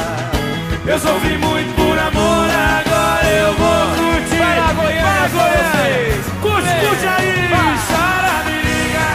[0.85, 4.37] Eu sofri muito por amor, agora eu vou curtir.
[4.37, 6.13] Vai lá, Goiânia, Vai, Goiânia.
[6.43, 7.79] Curte, curte aí, Vai.
[7.89, 9.09] chora, me liga.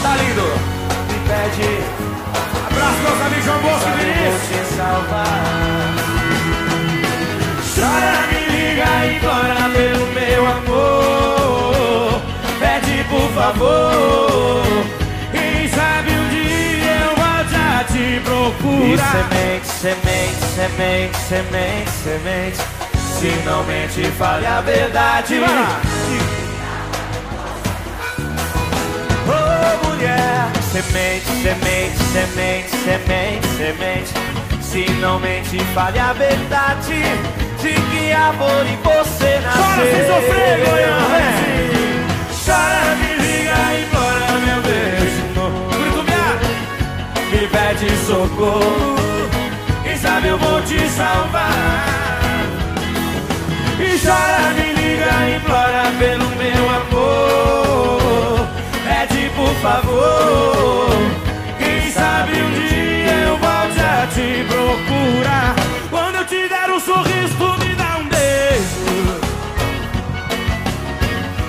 [0.00, 0.48] Tá lindo.
[1.10, 1.68] Me pede.
[2.70, 4.70] Abraço, meus amigos João Bosco e Vinícius.
[7.80, 12.20] Chora, me liga, implora pelo meu amor.
[12.58, 14.62] Pede por favor.
[15.32, 19.12] Quem sabe um dia eu volte a te E procurar.
[19.12, 22.58] semente, semente, semente, semente, semente.
[23.18, 25.40] Se não mente, fale a verdade.
[29.26, 30.50] Oh, mulher.
[30.72, 34.12] Semente, semente, semente, semente, semente.
[34.62, 37.02] Se não mente, fale a verdade.
[37.62, 39.62] De que amor em você nasceu.
[39.62, 41.30] Chora sem sofrer, Goiânia.
[42.42, 45.22] Chora, me liga, implora meu beijo.
[45.68, 46.28] Curitubiá,
[47.30, 49.28] me pede socorro.
[49.84, 51.50] Quem sabe eu vou te salvar.
[53.78, 58.48] E chora, me liga, implora pelo meu amor.
[58.84, 60.90] Pede por favor.
[61.58, 65.59] Quem sabe um dia eu volte a te procurar.
[66.80, 69.20] Sorriso, tu me dá um beijo.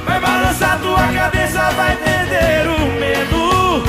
[0.05, 3.83] Vai balançar tua cabeça, vai perder o medo.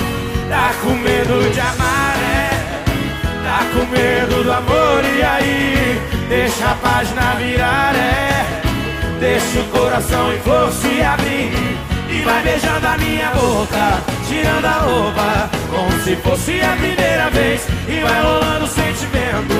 [0.48, 2.50] Tá com medo de amar, é?
[3.44, 6.00] Tá com medo do amor, e aí?
[6.28, 8.62] Deixa a página virar, é?
[9.20, 11.52] Deixa o coração em flor se abrir.
[12.08, 17.66] E vai beijando a minha boca, tirando a roupa, como se fosse a primeira vez.
[17.88, 19.54] E vai rolando o sentimento,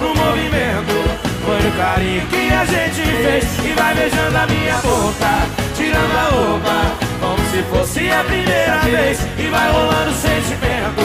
[0.00, 1.25] no movimento.
[1.46, 3.44] Foi no carinho que a gente fez.
[3.64, 9.20] E vai beijando a minha boca, tirando a roupa, como se fosse a primeira vez.
[9.38, 11.02] E vai rolando sentimento,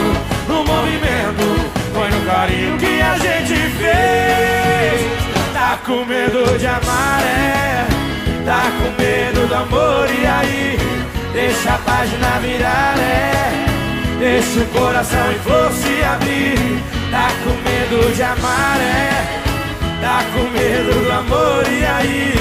[0.48, 1.46] no movimento.
[1.94, 5.54] Foi no carinho que a gente fez.
[5.54, 7.86] Tá com medo de amar, é?
[8.44, 10.80] Tá com medo do amor, e aí?
[11.34, 13.66] Deixa a página virar, é?
[14.18, 16.82] Deixa o coração em flor se abrir.
[17.12, 19.51] Tá com medo de amar, é?
[20.02, 22.34] Tá com medo do amor, e aí?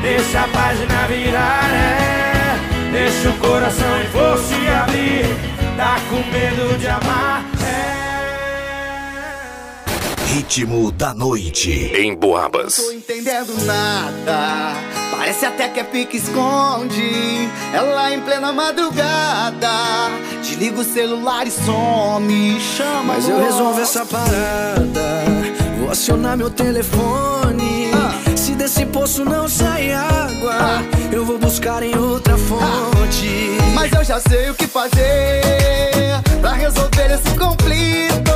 [0.00, 2.90] Deixa a página virar, é?
[2.92, 5.26] Deixa o coração em flor se abrir.
[5.76, 7.44] Tá com medo de amar,
[10.26, 12.76] Ritmo da noite em Boabas.
[12.76, 14.74] Tô entendendo nada.
[15.10, 17.48] Parece até que é pique esconde.
[17.74, 19.68] Ela em plena madrugada.
[20.40, 22.60] Desliga o celular e some.
[22.60, 25.39] Chama Mas eu resolvo essa parada.
[25.90, 27.90] Vou acionar meu telefone.
[28.36, 33.58] Se desse poço não sai água, eu vou buscar em outra fonte.
[33.74, 35.42] Mas eu já sei o que fazer
[36.40, 38.30] pra resolver esse conflito.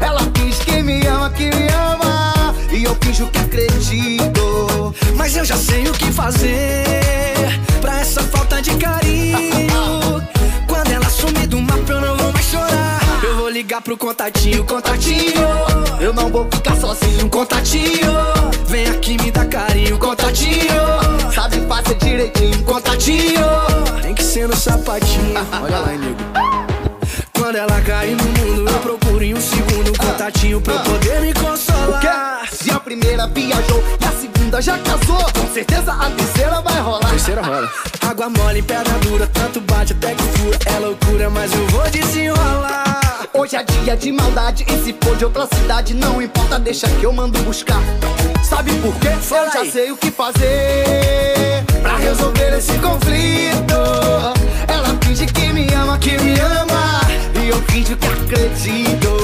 [0.00, 2.52] Ela diz que me ama, que me ama.
[2.72, 4.92] E eu finjo que acredito.
[5.14, 10.20] Mas eu já sei o que fazer pra essa falta de carinho.
[10.66, 13.05] Quando ela sumir do mapa, eu não vou mais chorar.
[13.56, 15.32] Ligar pro contatinho, contatinho.
[15.98, 18.12] Eu não vou ficar sozinho, contatinho.
[18.66, 21.32] Vem aqui me dá carinho, contatinho.
[21.34, 23.40] Sabe fazer direitinho, contatinho.
[24.02, 25.40] Tem que ser no sapatinho.
[25.62, 26.16] Olha lá, nego.
[27.32, 31.20] Quando ela cair no mundo, eu procuro em um segundo um contatinho pra eu poder
[31.22, 32.45] me consolar.
[32.86, 37.10] Primeira viajou e a segunda já casou, com certeza a terceira vai rolar.
[37.10, 37.68] Terceira rola.
[38.08, 40.56] Água mole, pedra dura, tanto bate até que fura.
[40.66, 43.00] É loucura, mas eu vou desenrolar.
[43.34, 47.02] Hoje é dia de maldade e se for de outra cidade, não importa, deixa que
[47.02, 47.82] eu mando buscar.
[48.48, 49.08] Sabe por quê?
[49.08, 53.74] eu já sei o que fazer pra resolver esse conflito.
[54.68, 57.00] Ela finge que me ama, que me ama,
[57.42, 59.16] e eu finjo que acredito.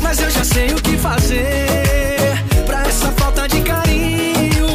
[0.00, 1.82] Mas eu já sei o que fazer
[2.92, 4.66] essa falta de carinho.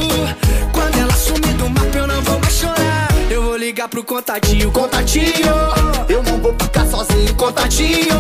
[0.73, 3.07] Quando ela sumir do mapa, eu não vou mais chorar.
[3.29, 5.53] Eu vou ligar pro contatinho, contatinho.
[6.09, 8.17] Eu não vou ficar sozinho, Contatinho,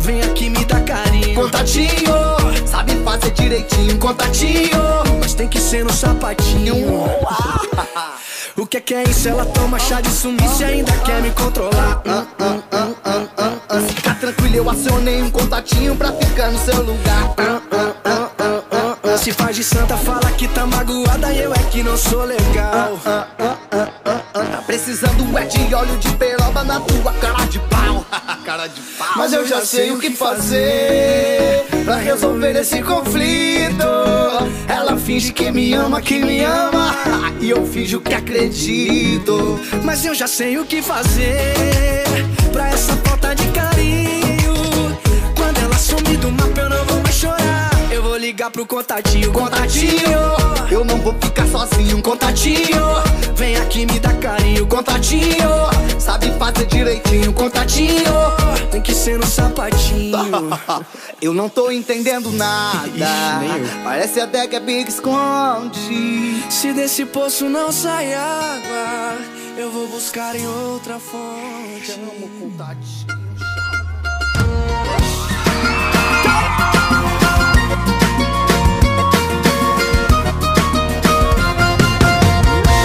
[0.00, 1.34] vem aqui me dar carinho.
[1.40, 2.12] contatinho.
[2.66, 4.80] Sabe fazer direitinho, Contatinho,
[5.20, 6.74] mas tem que ser no sapatinho.
[8.58, 9.28] O que é que é isso?
[9.28, 12.02] Ela toma chá de sumiço e ainda quer me controlar.
[12.06, 13.28] Hum, hum, hum,
[13.70, 13.88] hum.
[13.88, 17.34] Fica tranquilo, eu acionei um contatinho pra ficar no seu lugar.
[19.16, 19.24] Hum, hum, hum.
[19.24, 22.98] Se faz de santa, fala que tá magoada e eu é que não sou legal.
[23.04, 28.04] Tá precisando é de óleo de peroba na tua cara de pau.
[28.44, 29.08] cara de pau.
[29.16, 33.86] Mas eu já sei o que fazer pra resolver esse conflito.
[34.68, 36.94] Ela finge que me ama, que me ama,
[37.40, 39.58] e eu finjo que acredito.
[39.82, 42.04] Mas eu já sei o que fazer
[42.52, 44.54] pra essa falta de carinho.
[45.34, 46.75] Quando ela sumir do mapa, eu não
[48.26, 50.18] ligar pro contatinho, contatinho.
[50.68, 52.82] Eu não vou ficar sozinho, Contatinho,
[53.36, 55.48] vem aqui me dar carinho, contatinho.
[56.00, 58.12] Sabe fazer direitinho, Contatinho,
[58.72, 60.18] tem que ser no sapatinho.
[61.22, 62.88] Eu não tô entendendo nada.
[62.88, 63.84] Eu.
[63.84, 66.42] Parece até que é Big esconde.
[66.50, 69.16] Se desse poço não sai água,
[69.56, 71.92] eu vou buscar em outra fonte.
[71.92, 73.25] Amo contatinho.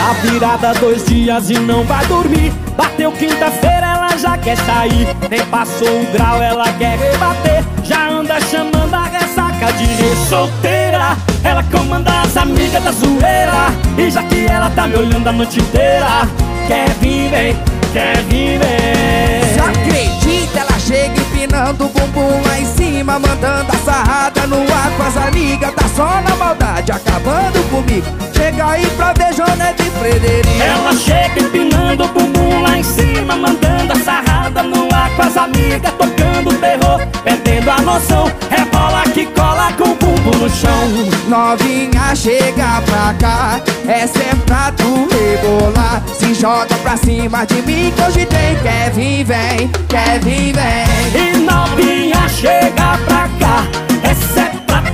[0.02, 2.52] Tá virada dois dias e não vai dormir.
[2.76, 5.08] Bateu quinta-feira, ela já quer sair.
[5.30, 7.64] Nem passou o grau, ela quer rebater.
[7.84, 11.16] Já anda chamando a ressaca de solteira.
[11.44, 13.72] Ela comanda as amigas da zoeira.
[13.96, 16.28] E já que ela tá me olhando a noite inteira,
[16.68, 17.56] quer vir, vem,
[17.94, 19.54] quer vir, vem.
[19.54, 24.92] Se acredita, ela chega empinando o bumbum lá em cima Mandando a sarrada no ar
[24.98, 28.08] com as amigas Tá só na maldade, acabando comigo.
[28.34, 30.62] Chega aí pra ver Jonete Frederico.
[30.62, 35.38] Ela chega empinando o bumbum lá em cima Mandando a sarrada no ar com as
[35.38, 38.32] amigas Tocando terror, perdendo a noção.
[38.50, 40.88] Rebola que cola com o bumbum no chão.
[41.28, 43.62] Novinha, chega pra cá.
[43.88, 49.24] Essa é pra tu rebolar Se joga pra cima de mim que hoje tem Kevin
[49.24, 51.12] vem, Kevin vem.
[51.14, 53.68] E novinha chega pra cá.
[54.04, 54.31] Essa é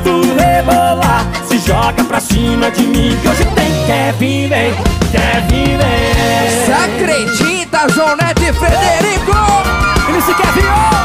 [0.08, 1.28] tu rebolar.
[1.48, 4.74] Se joga pra cima de mim Que hoje tem Kevin vem,
[5.12, 6.66] Kevin vem.
[6.66, 9.32] Se acredita, Jonete e Frederico?
[10.10, 10.98] MC Kevin oh!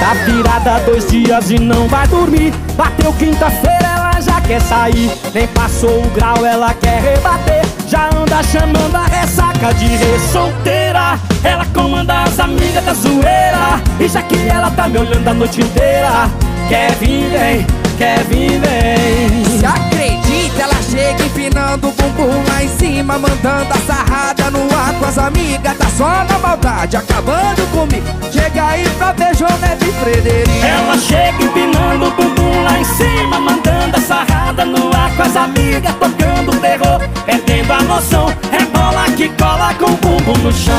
[0.00, 2.52] Tá virada dois dias e não vai dormir.
[2.76, 4.13] Bateu quinta-feira, ela
[4.46, 7.62] quer sair Nem passou o grau, ela quer rebater.
[7.88, 11.18] Já anda chamando a ressaca de re solteira.
[11.42, 13.80] Ela comanda as amigas da zoeira.
[13.98, 16.30] E já que ela tá me olhando a noite inteira
[16.68, 17.66] Quer vir, vem,
[17.98, 19.58] quer vir, vem.
[19.58, 20.23] Se acredita,
[20.60, 25.18] ela chega empinando o bumbum lá em cima Mandando a sarrada no ar com as
[25.18, 25.76] amigas.
[25.76, 28.06] Tá só na maldade, acabando comigo.
[28.32, 30.66] Chega aí pra ver Jonete e Frederico.
[30.66, 35.36] Ela chega empinando o bumbum lá em cima Mandando a sarrada no ar com as
[35.36, 40.74] amigas Tocando terror, perdendo a noção Rebola que cola com o bumbum no chão.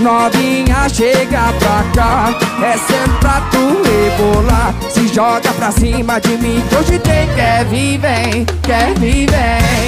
[0.00, 2.34] Novinha, chega pra cá.
[2.62, 4.74] É sempre pra tu rebolar.
[4.90, 9.28] Se joga pra cima de mim que hoje tem Kevin vem, Kevin vem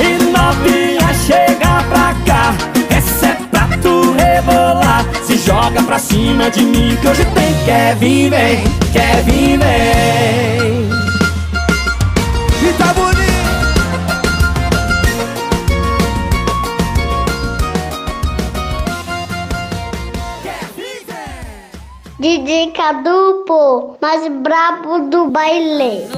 [0.01, 2.55] E novinha chega pra cá.
[2.97, 5.05] Essa é pra tu rebolar.
[5.25, 10.89] Se joga pra cima de mim Que hoje tem Kevin vem, Kevin vem.
[12.63, 13.19] E tá bonito.
[22.19, 26.09] DJ Cadu, pô, mais brabo do baile.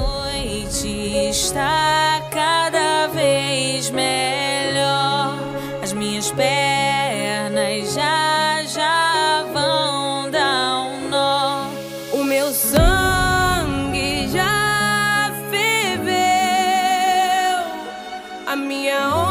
[1.17, 5.37] Está cada vez melhor.
[5.81, 11.67] As minhas pernas já já vão dar um nó.
[12.13, 16.15] O meu sangue já ferveu.
[18.47, 19.30] A minha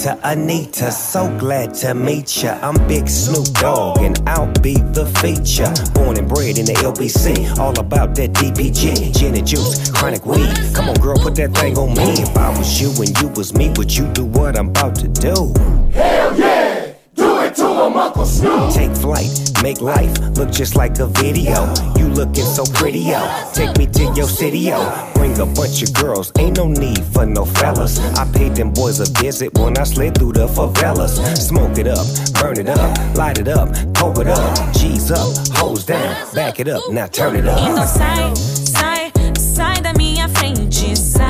[0.00, 2.58] Anita, Anita, so glad to meet ya.
[2.62, 5.70] I'm Big Snoop Dogg, and I'll be the feature.
[5.92, 10.56] Born and bred in the LBC, all about that DPG, gin and juice, chronic weed.
[10.72, 12.22] Come on, girl, put that thing on me.
[12.22, 15.08] If I was you and you was me, would you do what I'm about to
[15.08, 15.52] do?
[15.92, 16.92] Hell yeah!
[17.14, 17.69] Do it to him, Uncle Snoop!
[17.80, 19.30] Take flight,
[19.62, 21.64] make life look just like a video.
[21.96, 23.20] You looking so pretty, yo.
[23.54, 24.78] Take me to your city, yo.
[25.14, 27.98] Bring a bunch of girls, ain't no need for no fellas.
[28.18, 31.16] I paid them boys a visit when I slid through the favelas.
[31.38, 32.04] Smoke it up,
[32.38, 34.74] burn it up, light it up, pull it up.
[34.74, 37.88] G's up, hose down, back it up, now turn it Então up.
[37.88, 40.94] sai, sai, sai da minha frente.
[40.94, 41.29] Sai, sai,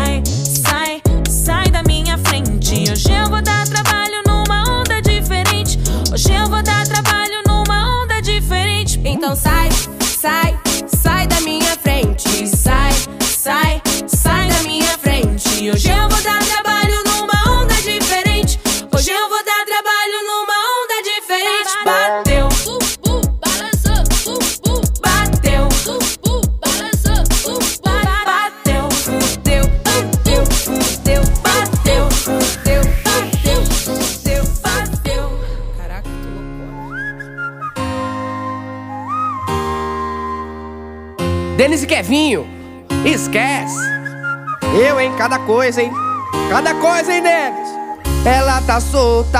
[9.30, 9.72] go side,
[10.02, 10.69] side.
[41.80, 42.46] Denis e Kevinho,
[43.04, 43.78] esquece.
[44.74, 45.12] Eu, hein?
[45.16, 45.90] Cada coisa, hein?
[46.48, 47.70] Cada coisa, hein, Denis?
[48.24, 49.38] Ela tá solta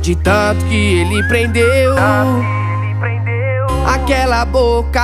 [0.00, 1.94] de tanto que ele prendeu.
[3.86, 5.00] Aquela boca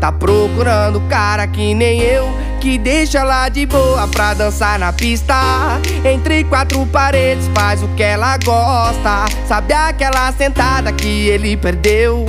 [0.00, 2.32] tá procurando cara que nem eu.
[2.60, 5.34] Que deixa ela de boa pra dançar na pista.
[6.04, 9.26] Entre quatro paredes, faz o que ela gosta.
[9.46, 12.24] Sabe aquela sentada que ele perdeu?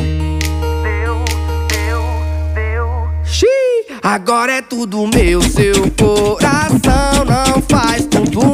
[4.02, 8.54] Agora é tudo meu, seu coração não faz tum-tum.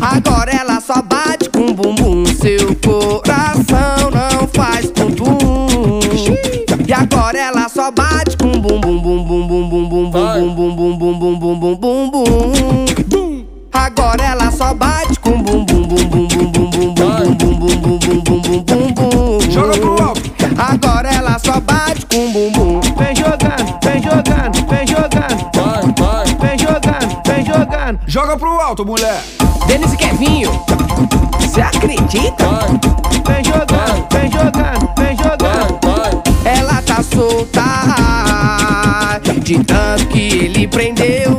[0.00, 6.00] Agora ela só bate com bumbum, seu coração não faz tum-tum.
[6.86, 8.80] E agora ela só bate com bum
[28.06, 29.22] Joga pro alto, mulher.
[29.66, 30.50] Denis e Kevinho,
[31.40, 32.46] você acredita?
[33.26, 36.22] Vem jogando, vem jogando, vem jogando.
[36.44, 37.64] Ela tá solta
[39.42, 41.36] de tanto que ele prendeu.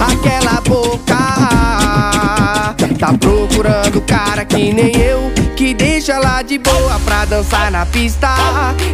[0.00, 1.16] Aquela boca
[2.98, 5.41] tá procurando cara que nem eu.
[5.62, 8.26] Que deixa ela de boa pra dançar na pista.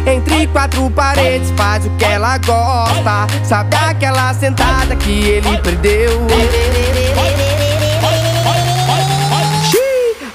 [0.05, 3.25] Entre quatro paredes, faz o que ela gosta.
[3.43, 6.27] Sabe aquela sentada que ele perdeu?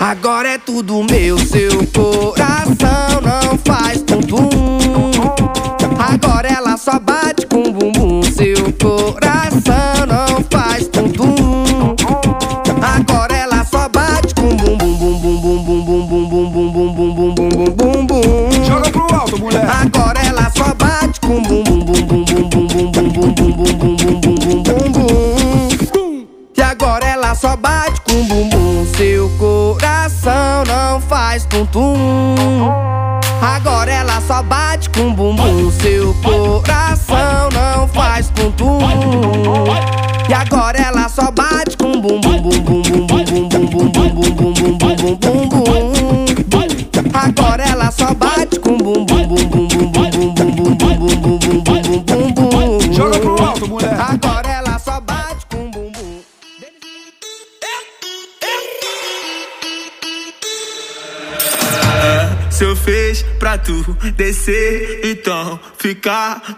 [0.01, 4.81] Agora é tudo meu, seu coração não faz tum-tum.
[6.01, 9.94] Agora ela só bate com bumbum, seu coração
[27.45, 32.71] só bate com bumbum, seu coração não faz tum-tum.
[33.43, 38.79] Agora ela só bate com bumbum, seu coração não faz tum-tum.
[40.27, 40.94] E agora ela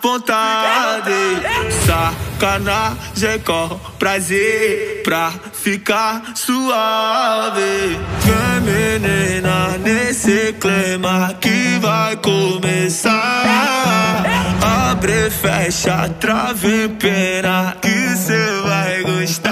[0.02, 1.12] vontade.
[1.86, 7.98] Sacanagem com prazer pra ficar suave.
[8.20, 13.16] Vem menina nesse clima que vai começar.
[14.90, 19.45] Abre, fecha, trave, pena que cê vai gostar.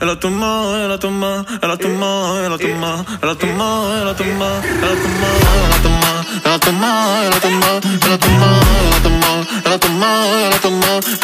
[0.00, 0.46] Ela toma,
[0.84, 4.48] ela toma, ela toma, ela toma, ela toma, ela toma, ela toma,
[4.82, 5.30] ela toma,
[5.64, 7.64] ela toma, ela toma, ela toma,
[8.04, 8.48] ela toma,
[8.84, 9.30] ela toma,
[9.64, 10.10] ela toma, ela toma,
[10.46, 11.23] ela toma,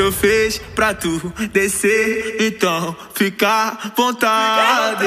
[0.00, 5.06] Eu fez pra tu descer, então fica à vontade.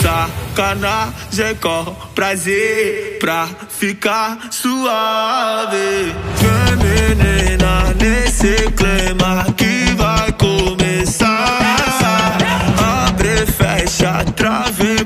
[0.00, 6.14] Sacanagem com prazer pra ficar suave.
[6.38, 11.96] Vem menina nesse clima que vai começar.
[13.08, 15.02] Abre, fecha, trave,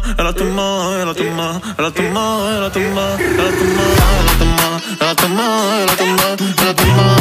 [0.00, 3.84] toma, la toma, la toma, la toma, la toma, la toma,
[4.20, 5.46] la toma, la toma,
[5.86, 7.19] la toma, la toma.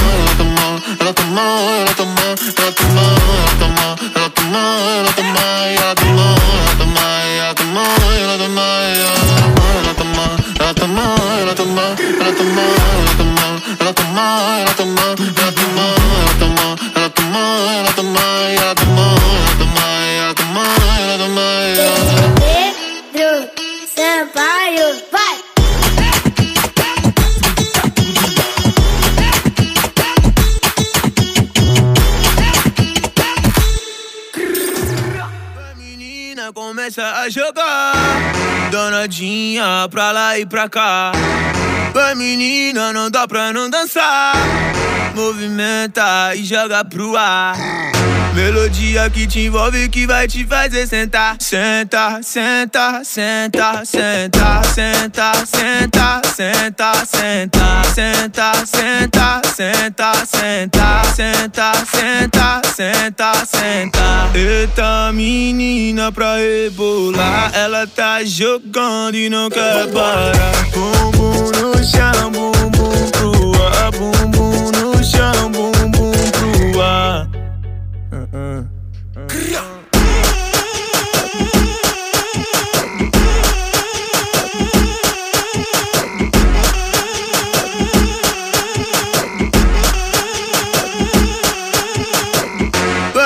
[39.00, 41.14] Danadinha pra lá e pra cá
[41.94, 44.34] Vai menina, não dá pra não dançar
[45.16, 47.56] Movimenta e joga pro ar
[48.36, 56.22] Melodia que te envolve que vai te fazer sentar Senta, senta, senta, senta, senta, senta,
[56.26, 67.88] senta, senta, senta, senta, senta, senta, senta, senta, senta, senta Eita menina pra rebolar Ela
[67.88, 70.34] tá jogando e não quer parar?
[70.74, 73.92] Bumbum no chão, bumbum pro ar.
[73.92, 77.30] Bumbum no chão, bumbum pro ar.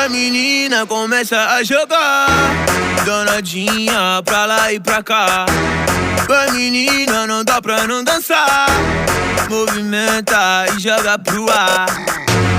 [0.04, 2.63] A menina começa a jogar
[3.06, 5.46] Danadinha pra lá e pra cá.
[6.48, 8.68] A menina não dá pra não dançar.
[9.50, 11.86] Movimenta e joga pro ar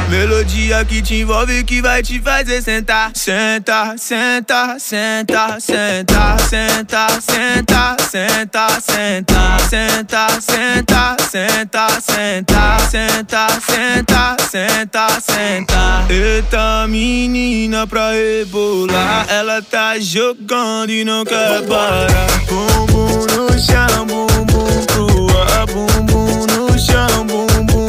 [0.08, 7.96] Melodia que te envolve que vai te fazer sentar Senta, senta, senta, senta, senta, senta,
[8.00, 19.62] senta, senta, senta, senta, senta, senta, senta, senta, senta, senta Eita menina pra rebolar Ela
[19.62, 22.08] tá jogando e não quer parar
[22.48, 27.86] Bumbum no chão, bumbum pro ar Bumbum no chão, bumbum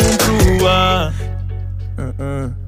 [0.58, 1.35] pro ar
[2.20, 2.65] uh, uh.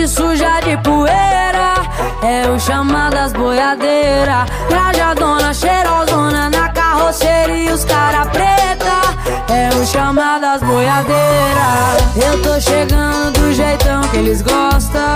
[0.00, 1.74] Caminhonete suja de poeira.
[2.22, 4.48] É o chamado das boiadeiras.
[4.68, 9.00] Trajadona, cheirosona na carroceria, os cara preta.
[9.48, 12.16] É o chamado das boiadeiras.
[12.16, 15.14] Eu tô chegando do jeitão que eles gostam.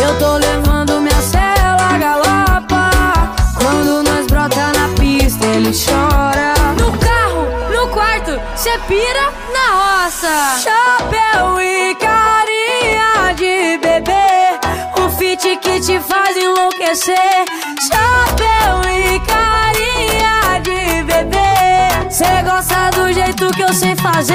[0.00, 2.90] Eu tô levando minha cela galopa.
[3.54, 6.54] Quando nós brota na pista, ele chora.
[6.78, 10.60] No carro, no quarto, cê pira na roça.
[10.60, 12.41] Chapéu e carinha
[15.60, 17.44] Que te faz enlouquecer.
[17.86, 22.10] Chapéu e carinha de bebê.
[22.10, 24.34] Cê gosta do jeito que eu sei fazer.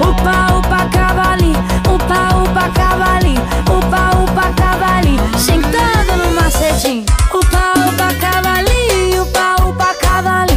[0.00, 1.58] Upa, upa, cavalinho.
[1.92, 3.42] Upa, upa, cavalinho.
[3.66, 5.38] Upa, upa, cavalinho.
[5.38, 7.04] Sentando no macetinho.
[7.34, 9.22] Upa, upa, cavalinho.
[9.24, 10.49] Upa, upa, cavalinho.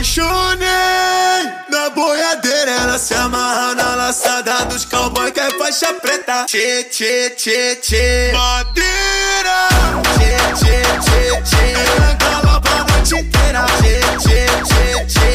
[0.00, 6.46] Apaixonei na boiadeira, ela se amarra na laçada dos cowboy que é faixa preta.
[6.46, 8.32] Tchê, tchê, tchê, tchê.
[8.32, 9.68] Madeira.
[10.16, 11.64] Tchê, tchê, tchê, tchê.
[11.96, 13.66] Ela galopa a noite inteira.
[13.66, 15.28] Tchê, tchê, tchê, tchê.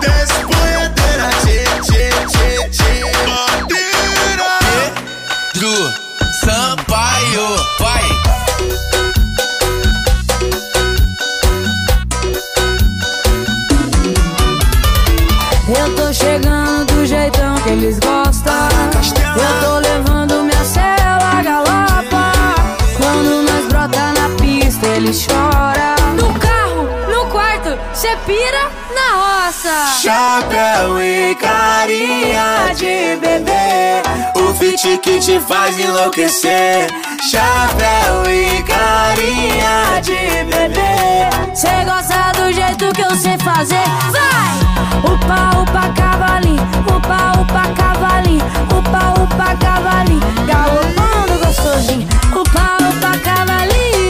[0.00, 1.30] Desce boiadeira.
[1.42, 2.90] Tchê, tchê, tchê, tchê.
[3.28, 4.50] Madeira.
[5.52, 5.92] Pedro
[6.42, 7.48] Sampaio,
[7.78, 8.29] vai!
[17.82, 18.52] Eles gostam.
[19.36, 19.89] Eu tô
[29.50, 29.98] Nossa!
[30.00, 34.00] Chapéu e carinha de bebê
[34.36, 36.86] O fit que te faz enlouquecer
[37.28, 43.82] Chapéu e carinha de bebê Cê gosta do jeito que eu sei fazer?
[44.12, 45.12] Vai!
[45.12, 48.44] Upa, upa, cavalinho, upa, upa, cavalinho,
[48.78, 52.06] upa, upa, cavalinho, galopando gostosinho.
[52.32, 54.09] Upa, upa, cavalinho,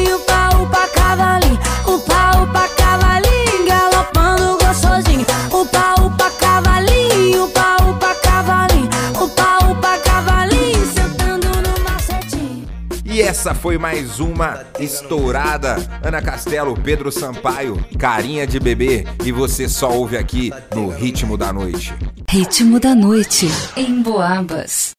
[5.61, 8.89] Upa, upa, cavalinho, upa, upa, cavalinho,
[9.23, 12.67] upa, upa, cavalinho, sentando no macetinho.
[13.05, 15.77] E essa foi mais uma estourada.
[16.03, 19.05] Ana Castelo, Pedro Sampaio, Carinha de Bebê.
[19.23, 21.95] E você só ouve aqui no Ritmo da Noite.
[22.29, 24.93] Ritmo da noite em Boabas.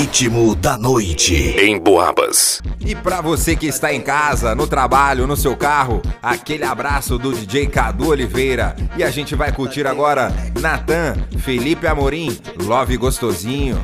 [0.00, 2.62] Ritmo da noite em Boabas.
[2.80, 7.34] E pra você que está em casa, no trabalho, no seu carro, aquele abraço do
[7.34, 8.74] DJ Cadu Oliveira.
[8.96, 12.34] E a gente vai curtir agora Natan, Felipe Amorim,
[12.64, 13.78] Love Gostosinho.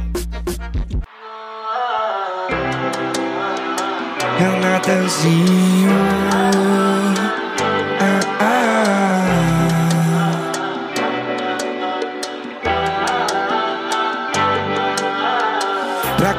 [4.40, 5.90] É o Natanzinho.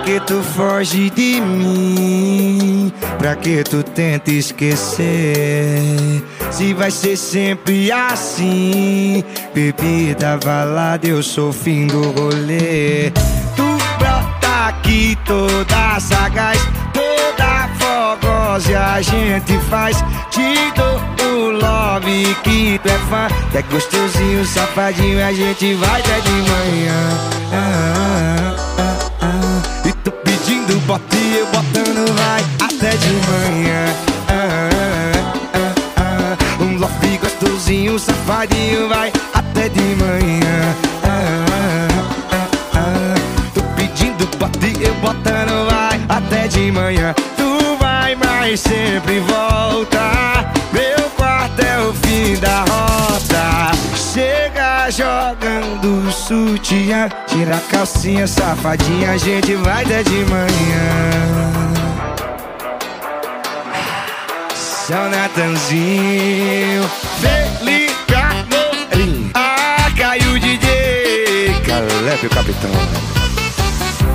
[0.08, 2.94] Que tu foge de mim?
[3.20, 6.24] Pra que tu tenta esquecer?
[6.50, 9.22] Se vai ser sempre assim
[9.54, 13.12] Bebida, balada, eu sou fim do rolê.
[13.58, 13.68] Tu
[14.00, 16.58] brota aqui toda sagaz
[16.94, 19.98] Toda fogosa e a gente faz.
[20.32, 23.28] Te dou o love que tu é fã.
[23.54, 26.94] É gostosinho, safadinho A gente vai até de manhã.
[27.52, 28.47] Ah, ah,
[30.88, 33.86] bota e eu botando vai até de manhã.
[34.30, 34.70] Ah,
[35.54, 36.64] ah, ah, ah.
[36.64, 40.76] Um love gostosinho, safadinho vai até de manhã.
[41.04, 41.98] Ah, ah,
[42.32, 43.16] ah, ah.
[43.54, 47.14] Tô pedindo bota e eu botando vai até de manhã.
[47.36, 53.72] Tu vai, mas sempre volta Meu quarto é o fim da rota.
[54.14, 54.57] Chega
[54.92, 57.10] jogando sutiã.
[57.28, 61.48] Tira a calcinha, safadinha A gente vai até de manhã.
[64.56, 66.90] São Natanzinho.
[67.20, 72.72] Felipe Amorim Ah, caiu o DJ Caleb o capitão.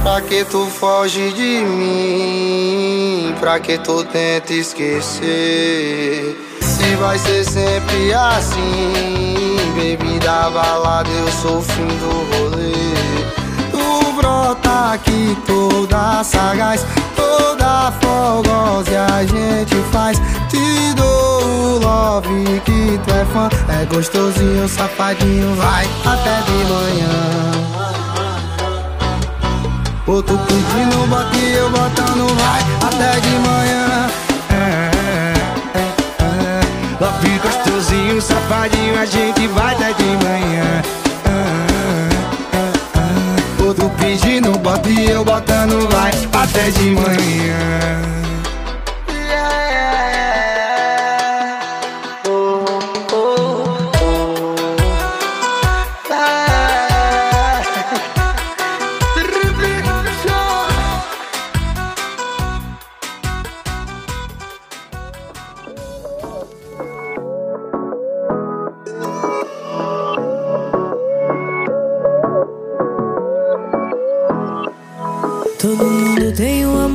[0.03, 3.35] Pra que tu foge de mim?
[3.39, 6.37] Pra que tu tenta esquecer?
[6.83, 9.57] Se vai ser sempre assim.
[9.77, 12.73] Bebida, balada, eu sou o fim do rolê.
[13.71, 20.21] Tu brota aqui toda sagaz Toda fogosa e a gente faz.
[20.49, 23.49] Te dou o love que tu é fã
[23.81, 27.63] É gostosinho, safadinho, vai até de manhã.
[30.05, 34.32] Outro pedindo bota e eu botando vai até de manhã.
[37.03, 40.83] Love gostosinho, safadinho, a gente vai até de manhã.
[43.67, 48.13] Outro pedindo bota e eu botando vai até de manhã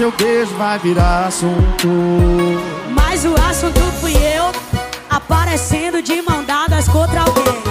[0.00, 1.86] seu beijo vai virar assunto.
[2.88, 4.50] Mas o assunto fui eu,
[5.10, 7.62] aparecendo de mão dadas contra alguém.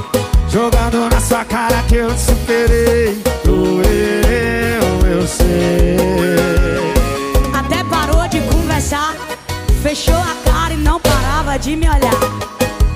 [0.48, 3.24] Jogando na sua cara que eu te superei.
[3.44, 5.98] Doeu, eu sei.
[7.52, 9.16] Até parou de conversar,
[9.82, 12.14] fechou a cara e não parava de me olhar.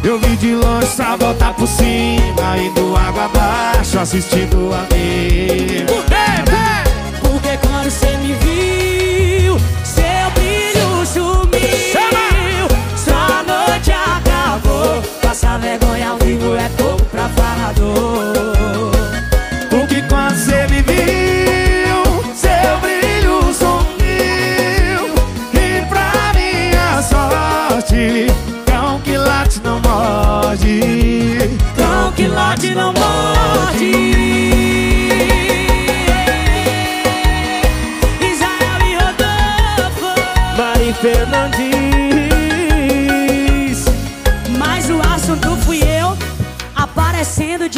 [0.03, 5.72] Eu vi de longe só voltar por cima, indo água abaixo, assistindo a mim.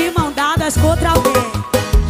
[0.05, 1.33] De mão dadas contra alguém.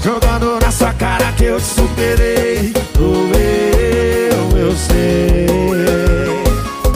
[0.03, 2.73] Jogando na sua cara que eu te superei.
[2.93, 5.47] Doeu, eu sei.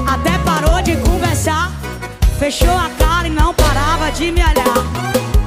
[0.05, 1.71] Até parou de conversar,
[2.37, 4.73] fechou a cara e não parava de me olhar.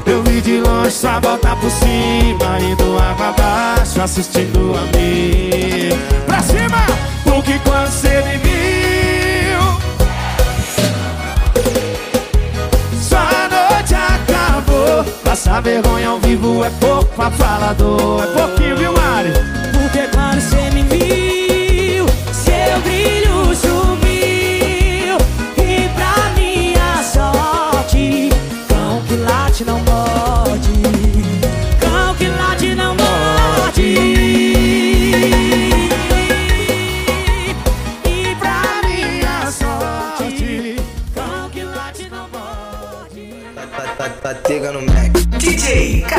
[0.06, 5.51] Eu vi de longe só voltar por cima, indo água abaixo, assistindo a mim.
[15.62, 18.22] Vergonha ao vivo é pouco pra falador.
[18.22, 18.92] É pouquinho, viu,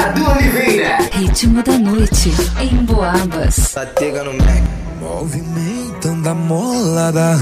[0.04, 0.98] Cadu Oliveira.
[1.14, 3.72] Ritmo da noite em Boabas.
[3.74, 4.64] Batega no Mac.
[5.00, 7.40] Movimentando a molada.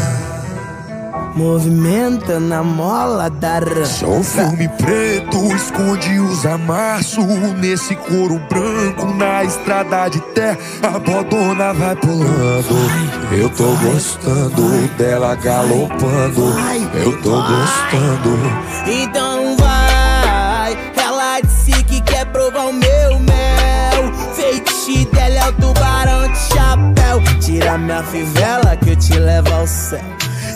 [1.36, 7.26] Movimenta na mola da Sou filme preto, esconde os amassos
[7.58, 12.76] Nesse couro branco, na estrada de terra A bodona vai pulando
[13.32, 16.54] Eu tô gostando dela galopando
[17.02, 18.38] Eu tô gostando
[27.62, 30.02] Tira minha fivela que eu te levo ao céu.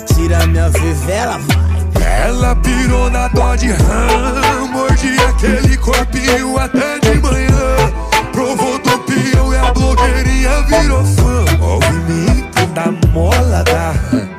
[0.07, 2.25] Tira minha fivela, vai.
[2.25, 7.93] Ela pirou na dó de rã Mordi aquele corpinho até de manhã
[8.31, 14.34] Provou do peão e a blogueirinha virou fã Movimentando a mola da rã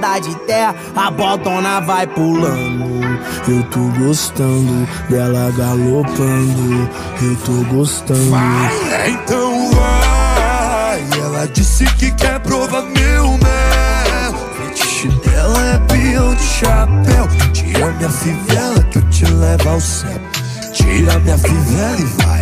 [0.00, 0.74] estrada de terra.
[0.96, 3.00] A botona vai pulando.
[3.46, 6.90] Eu tô gostando dela galopando.
[7.22, 8.30] Eu tô gostando.
[8.30, 11.20] Vai, então vai.
[11.20, 14.34] Ela disse que quer provar meu mel.
[14.56, 17.28] Fetiche dela é peão de chapéu.
[17.52, 20.20] Tira minha fivela que eu te levo ao céu.
[20.72, 22.39] Tira minha fivela e vai.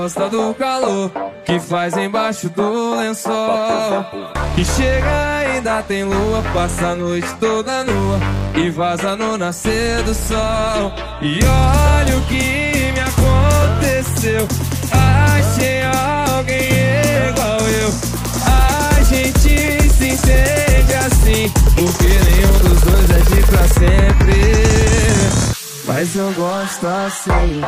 [0.00, 1.10] Gosta do calor
[1.44, 4.06] que faz embaixo do lençol.
[4.54, 8.18] Que chega ainda tem lua, passa a noite toda nua
[8.54, 10.92] e vaza no nascer do sol.
[11.20, 14.48] E olha o que me aconteceu.
[14.90, 16.70] Achei alguém
[17.28, 17.90] igual eu.
[18.46, 24.40] A gente se entende assim, porque nenhum dos dois é de pra sempre.
[25.86, 27.60] Mas eu gosto assim.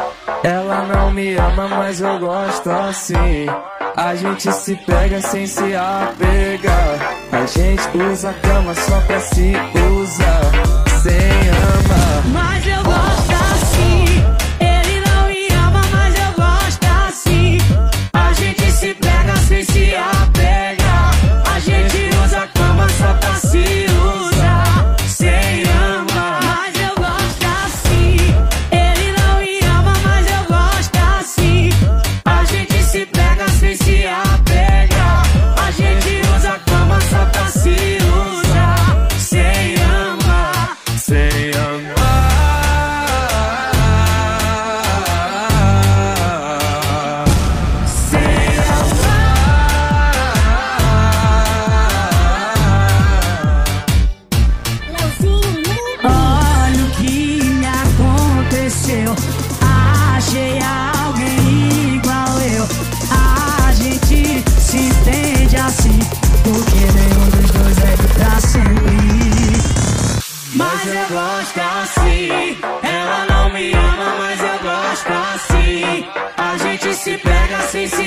[0.45, 3.47] Ela não me ama, mas eu gosto assim.
[3.97, 7.15] A gente se pega sem se apegar.
[7.31, 9.53] A gente usa a cama só pra se
[10.01, 10.41] usar.
[11.03, 12.23] Sem amar.
[12.33, 14.05] Mas eu gosto assim.
[14.59, 17.59] Ele não me ama, mas eu gosto assim.
[18.13, 21.11] A gente se pega sem se apegar.
[21.55, 23.82] A gente usa a cama só pra se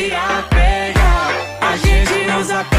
[0.09, 1.31] se apegar.
[1.61, 2.74] A gente usa a cama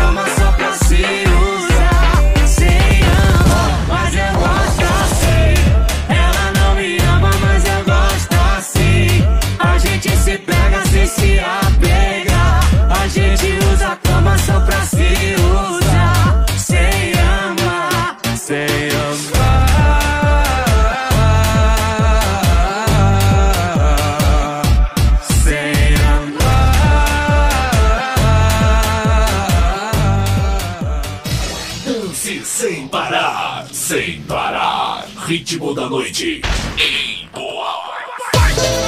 [35.66, 36.43] Ritmo da noite.
[36.78, 37.82] Em boa.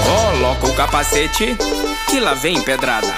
[0.04, 1.56] Coloca o capacete
[2.08, 3.08] que lá vem pedrada.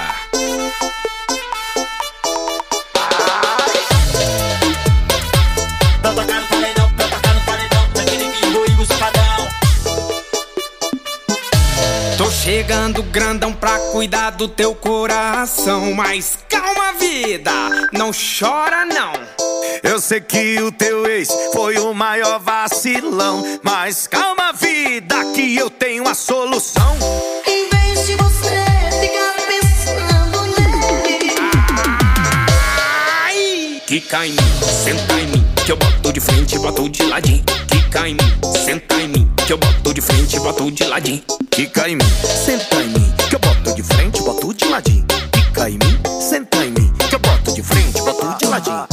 [12.17, 15.93] Tô chegando grandão pra cuidar do teu coração.
[15.93, 17.51] Mas calma, vida,
[17.91, 19.50] não chora não.
[19.83, 23.43] Eu sei que o teu ex foi o maior vacilão.
[23.63, 26.95] Mas calma, vida, que eu tenho a solução.
[27.47, 28.65] Em vez de você
[29.01, 31.31] ficar pensando nele.
[33.87, 34.37] Quica em mim,
[34.83, 37.43] senta em mim, que eu boto de frente boto de ladinho.
[37.67, 38.31] Quica em mim,
[38.65, 41.23] senta em mim, que eu boto de frente boto de ladinho.
[41.49, 42.05] Quica em mim,
[42.45, 45.05] senta em mim, que eu boto de frente, boto de ladinho.
[45.31, 48.90] Quica em mim, senta em mim, que eu boto de frente, boto de ladinho.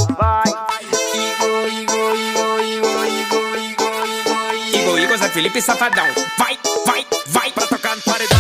[5.39, 6.05] Felipe Safadão.
[6.37, 8.38] Vai, vai, vai pra tocar no paredão.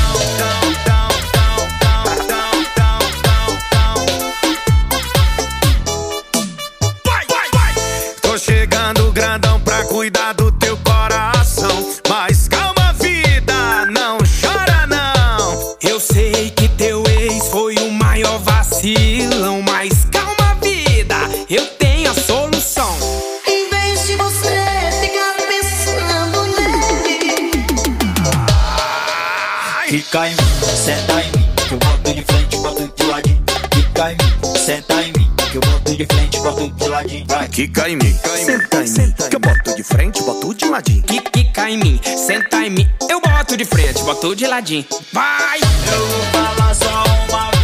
[36.53, 37.25] Boto de ladinho.
[37.27, 37.49] Vai.
[37.49, 41.03] Quica em mim, senta em mim, que eu boto de frente, boto de ladinho.
[41.03, 44.85] Quica em mim, senta em mim, eu boto de frente, boto de ladinho.
[45.12, 45.59] Vai!
[45.61, 47.57] Eu vou falar só uma vez,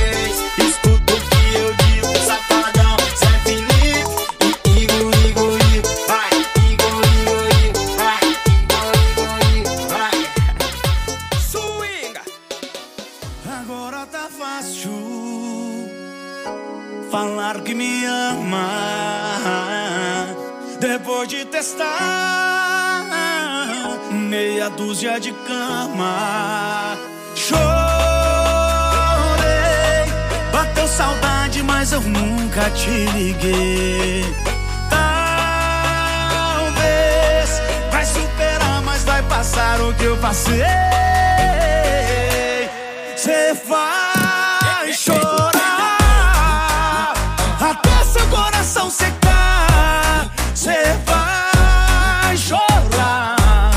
[18.54, 18.60] me
[19.44, 20.36] ama
[20.80, 23.04] depois de testar
[24.10, 26.96] meia dúzia de cama.
[27.34, 27.60] Chorei,
[30.52, 34.24] bateu saudade, mas eu nunca te liguei.
[34.90, 35.10] Talvez
[37.90, 40.64] vai superar, mas vai passar o que eu passei.
[43.16, 45.43] Cê vai chorar
[50.64, 50.64] secar.
[50.64, 53.70] Cê vai chorar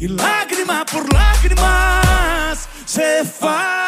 [0.00, 2.66] e lágrima por lágrimas.
[2.86, 3.79] Cê vai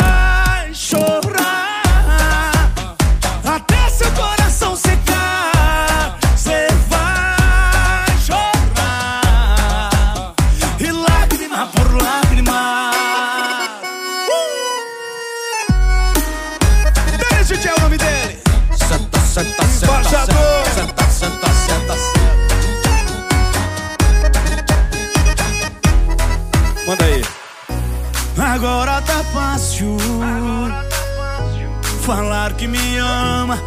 [32.15, 33.59] falar que me ama.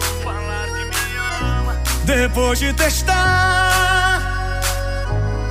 [2.03, 4.61] Depois de testar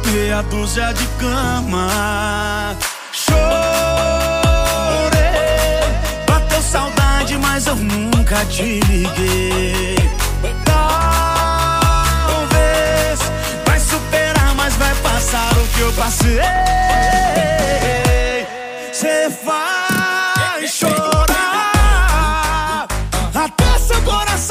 [0.07, 2.77] meia dúzia de cama.
[3.13, 3.41] Chorei,
[6.29, 9.97] bateu saudade, mas eu nunca te liguei.
[10.65, 11.19] Talvez
[13.67, 16.41] vai superar, mas vai passar o que eu passei.
[18.93, 19.84] Cê vai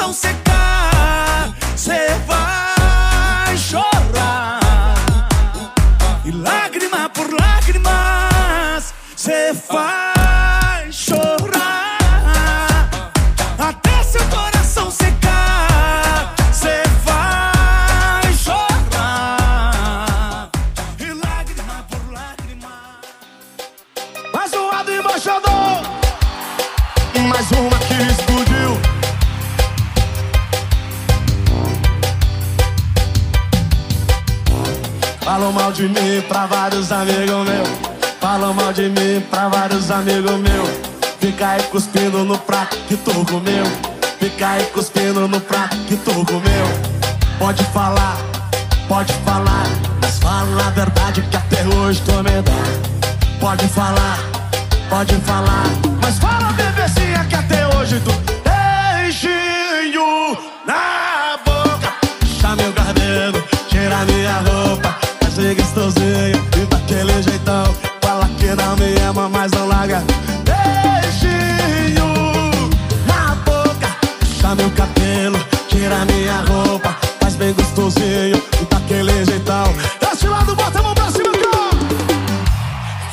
[0.03, 1.53] coração secar.
[1.77, 4.59] Cê vai chorar
[6.25, 8.93] e lágrima por lágrimas.
[9.15, 10.12] Cê vai
[35.53, 37.69] Falam mal de mim pra vários amigos meus.
[38.19, 40.69] Falam mal de mim pra vários amigos meus.
[41.19, 43.63] Fica aí cuspindo no prato que tu comeu.
[44.19, 46.65] Fica aí cuspindo no prato que tu comeu.
[47.37, 48.17] Pode falar,
[48.87, 49.67] pode falar.
[50.01, 53.39] Mas fala a verdade que até hoje tu me dá.
[53.39, 54.17] Pode falar,
[54.89, 55.65] pode falar.
[56.01, 58.11] Mas fala, bebezinha, que até hoje tu
[58.43, 60.35] beijinho
[60.65, 61.93] na boca.
[62.21, 64.52] Puxa meu cabelo, tira minha roupa.
[65.43, 67.75] Ser gostosinho e daquele jeitão.
[68.01, 70.01] Fala que não me ama, mas não larga.
[70.45, 72.07] Beijinho
[73.05, 73.89] na boca.
[74.21, 75.37] Puxa meu cabelo,
[75.67, 76.95] tira minha roupa.
[77.19, 79.65] Faz bem gostosinho e daquele jeitão.
[80.13, 81.75] Esse lado, bota a mão pra cima, cá.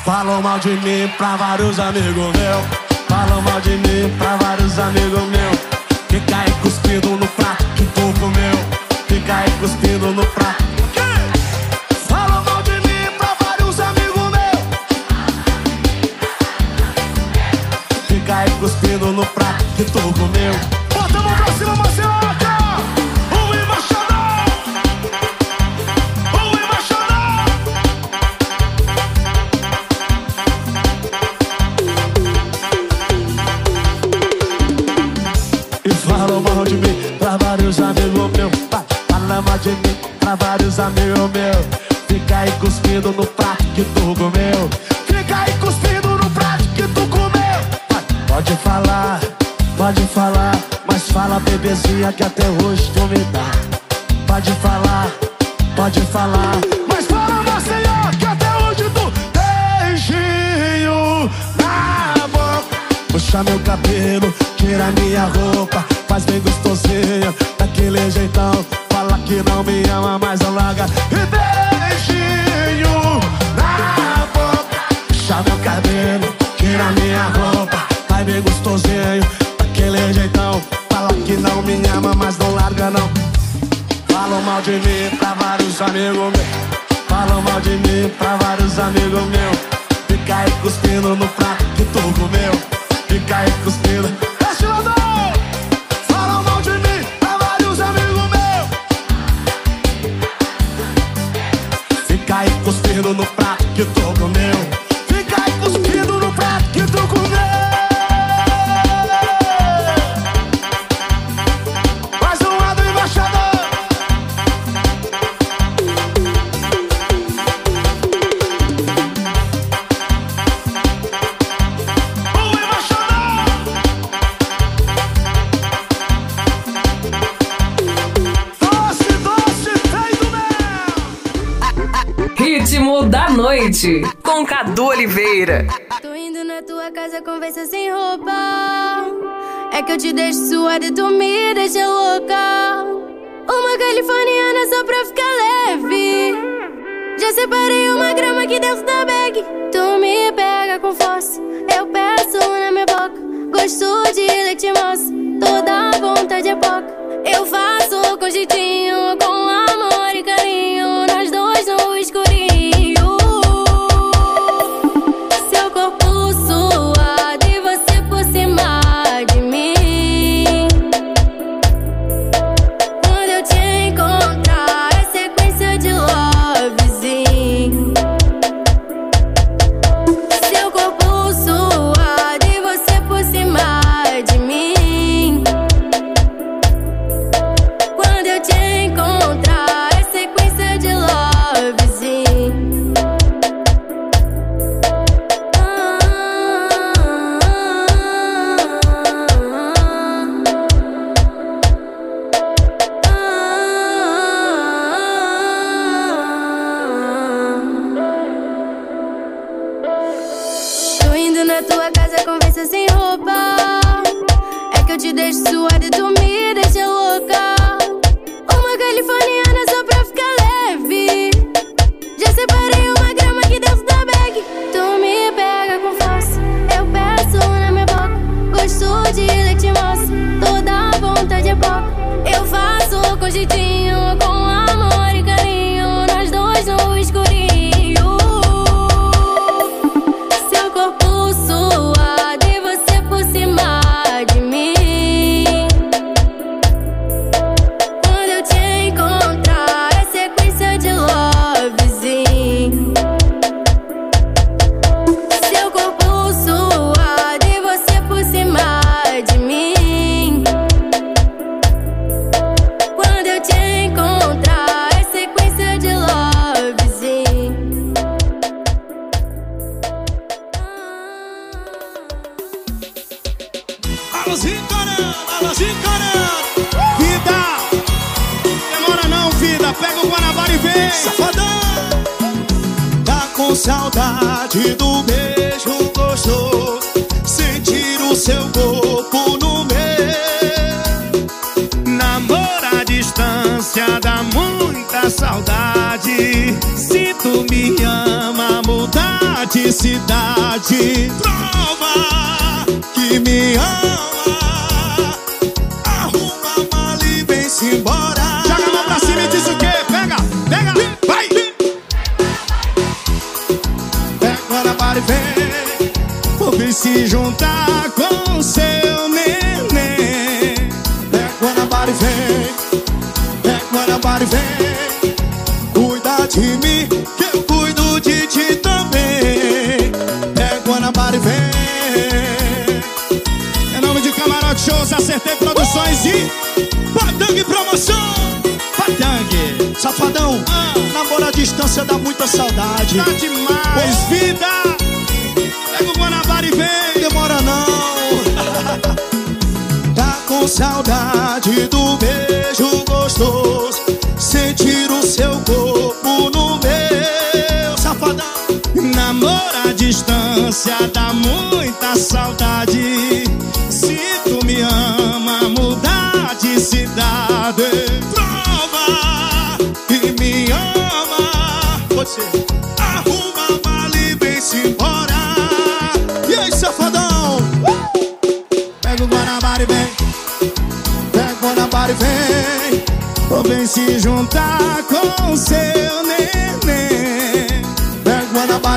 [0.05, 2.65] Falam mal de mim pra vários amigos meus.
[3.09, 5.59] Falam mal de mim pra vários amigos meus.
[6.07, 7.27] Fica aí cuspindo no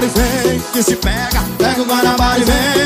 [0.04, 1.42] e vem, que se pega.
[1.56, 2.83] Pega o Guanabara e vem.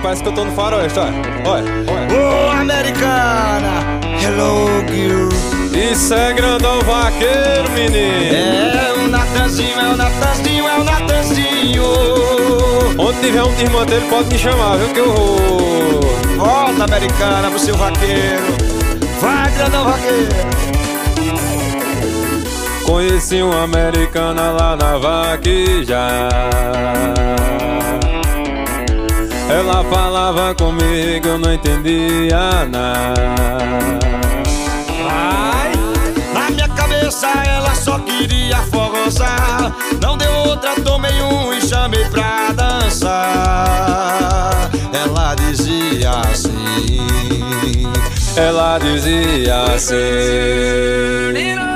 [0.00, 1.12] Parece que eu tô no faroeste, olha.
[1.44, 2.48] Olha, olha.
[2.48, 4.00] Ô, americana!
[4.22, 5.28] Hello, girl!
[5.72, 8.78] Isso é grandão vaqueiro, menino.
[8.78, 11.84] É o Natanzinho, é o Natanzinho, é o Natanzinho!
[12.98, 14.88] Onde tiver um desmantelho, pode me chamar, viu?
[14.88, 16.00] Que eu vou.
[16.36, 18.44] Volta, americana, pro seu vaqueiro!
[19.20, 20.60] Vai, grandão vaqueiro!
[22.84, 26.28] Conheci uma americana lá na vaqueja.
[29.52, 33.18] Ela falava comigo, eu não entendia nada.
[35.08, 35.72] Ai,
[36.32, 39.74] na minha cabeça ela só queria forrosar.
[40.00, 43.10] Não deu outra, tomei um e chamei pra dançar.
[44.92, 47.00] Ela dizia assim.
[48.36, 51.69] Ela dizia assim.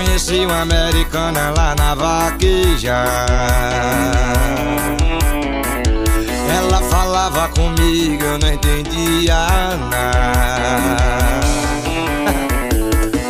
[0.00, 3.04] Conheci uma americana lá na vaqueja.
[6.56, 9.36] Ela falava comigo, eu não entendia
[9.90, 11.10] nada.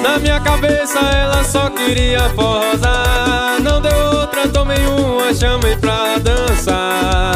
[0.00, 7.34] Na minha cabeça ela só queria forrosar Não deu outra, tomei uma, chamei pra dançar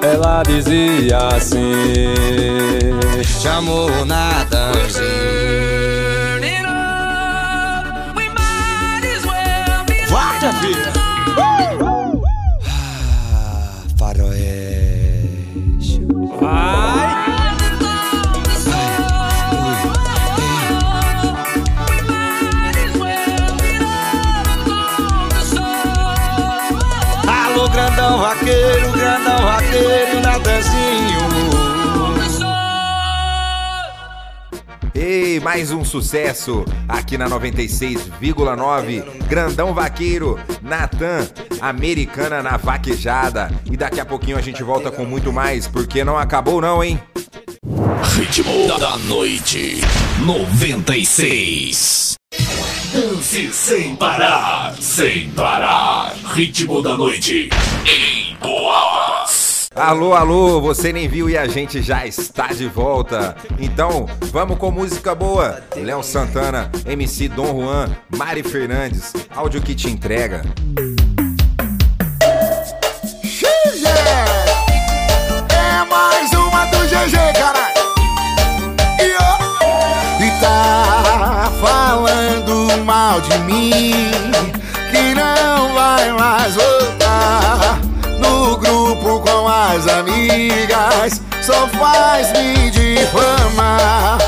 [0.00, 2.14] Ela dizia assim
[3.42, 5.99] Chamou o Natanzinho.
[35.42, 39.26] Mais um sucesso aqui na 96,9.
[39.26, 41.26] Grandão Vaqueiro, Natan,
[41.60, 43.50] Americana na Vaquejada.
[43.70, 47.00] E daqui a pouquinho a gente volta com muito mais, porque não acabou não, hein?
[48.16, 49.80] Ritmo da noite
[50.24, 52.16] 96.
[52.92, 56.14] Dance sem parar, sem parar.
[56.34, 57.48] Ritmo da noite
[57.86, 59.09] em Boabas.
[59.76, 63.36] Alô, alô, você nem viu e a gente já está de volta.
[63.56, 65.62] Então, vamos com música boa.
[65.76, 70.42] Léo Santana, MC Dom Juan, Mari Fernandes, áudio que te entrega.
[75.54, 77.94] É mais uma do GG, caralho.
[80.18, 84.10] E, tá falando mal de mim,
[84.90, 87.78] que não vai mais voltar
[88.18, 89.19] no grupo
[89.86, 94.18] amigas, só faz me difamar.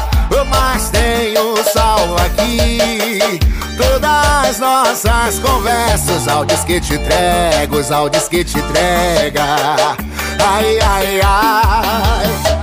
[0.50, 3.40] Mas tenho salvo aqui
[3.76, 9.56] todas nossas conversas, áudios que te entrego, os áudios que te entrega.
[10.38, 11.20] Ai, ai.
[11.24, 12.61] Ai,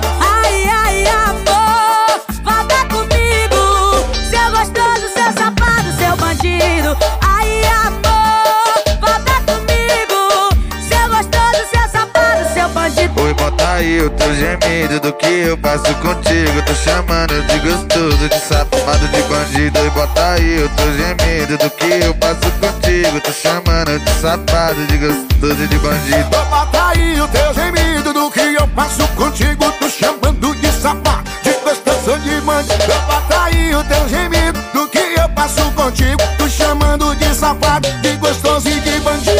[13.79, 16.61] Aí o teu gemido do que eu passo contigo.
[16.65, 19.79] Tô chamando de gostoso, de safado, de bandido.
[19.79, 22.69] Oi, bota aí o teu gemido do que eu passo contigo.
[22.89, 26.29] contigo, tô chamando de safado, de gostoso, de bandido.
[26.29, 31.51] Bota aí o teu gemido do que eu passo contigo Tô chamando de safado, de
[31.53, 37.15] gostoso de bandido Bota aí o teu gemido do que eu passo contigo Tô chamando
[37.15, 39.38] de safado, de gostoso e de bandido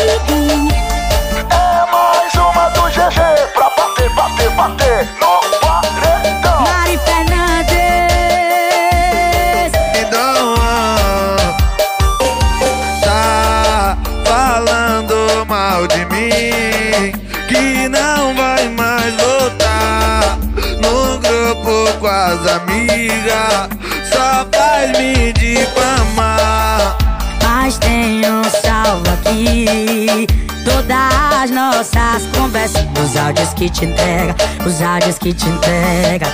[22.40, 23.70] grupo com as amigas
[24.12, 26.98] Só faz me difamar.
[27.44, 27.80] Mas
[28.28, 30.28] um salvo aqui
[30.64, 32.86] Todas as nossas conversas.
[33.04, 34.36] Os áudios que te entrega
[34.66, 36.28] Os áudios que te entrega.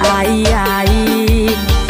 [0.00, 1.85] Ai Ai,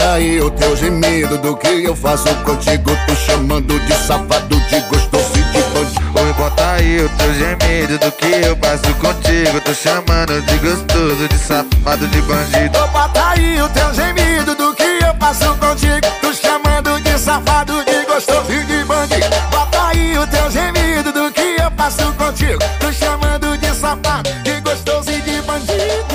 [0.00, 2.90] Bota aí o teu gemido do que eu faço contigo?
[3.06, 7.98] Tô chamando de safado, de gostoso e de bandido Oi, bota aí o teu gemido
[7.98, 9.60] do que eu passo contigo.
[9.60, 12.78] Tô chamando de gostoso, de safado, de bandido.
[12.78, 16.06] Ô, Bota aí o teu gemido do que eu passo contigo.
[16.22, 19.36] Tô chamando de safado, de gostoso e de bandido.
[19.50, 22.58] Bota aí o teu gemido do que eu passo contigo.
[22.80, 26.09] Tô chamando de safado, de gostoso e de bandido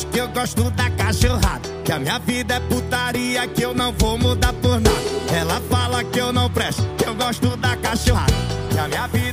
[0.00, 1.68] presto, que eu gosto da cachorrada.
[1.84, 4.96] Que a minha vida é putaria, que eu não vou mudar por nada.
[5.34, 8.32] Ela fala que eu não presto, que eu gosto da cachorrada.
[8.70, 9.29] Que a minha vida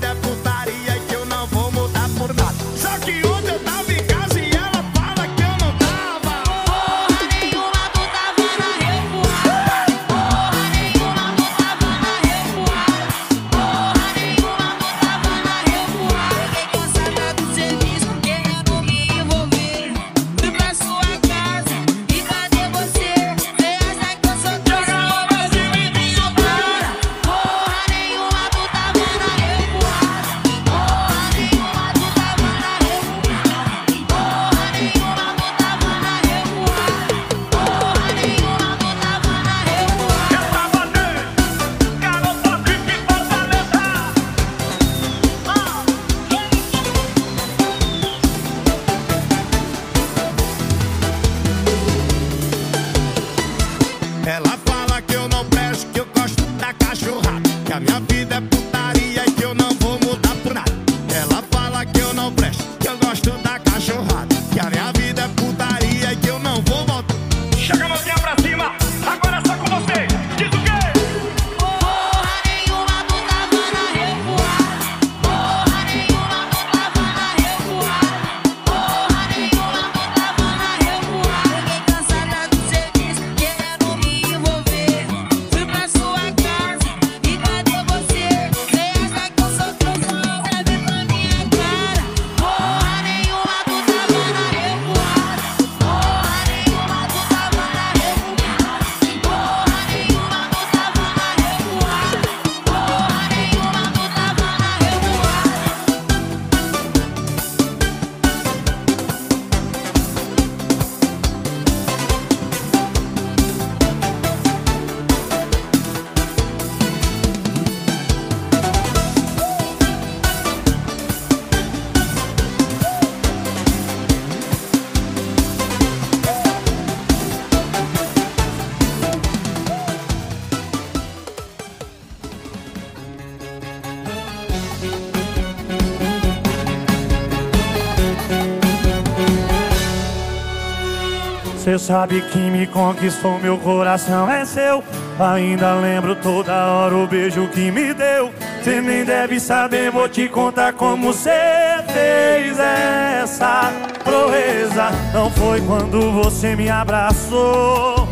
[141.77, 144.83] Sabe que me conquistou, meu coração é seu.
[145.19, 148.31] Ainda lembro toda hora o beijo que me deu.
[148.63, 153.71] Cê nem deve saber, vou te contar como cê fez essa
[154.03, 154.89] proeza.
[155.13, 158.07] Não foi quando você me abraçou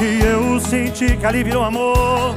[0.00, 2.34] e eu senti que ali virou amor.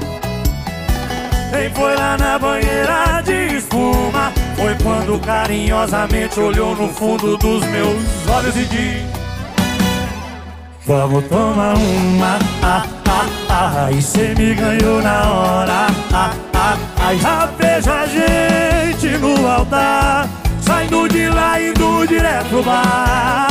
[1.52, 4.32] Nem foi lá na banheira de espuma.
[4.56, 9.17] Foi quando carinhosamente olhou no fundo dos meus olhos e disse.
[10.88, 17.14] Vamos tomar uma, ah, ah, ah, e cê me ganhou na hora, ah, ah, ah,
[17.14, 20.30] já vejo a gente no altar
[20.62, 23.48] Saindo de lá, indo direto pro bar.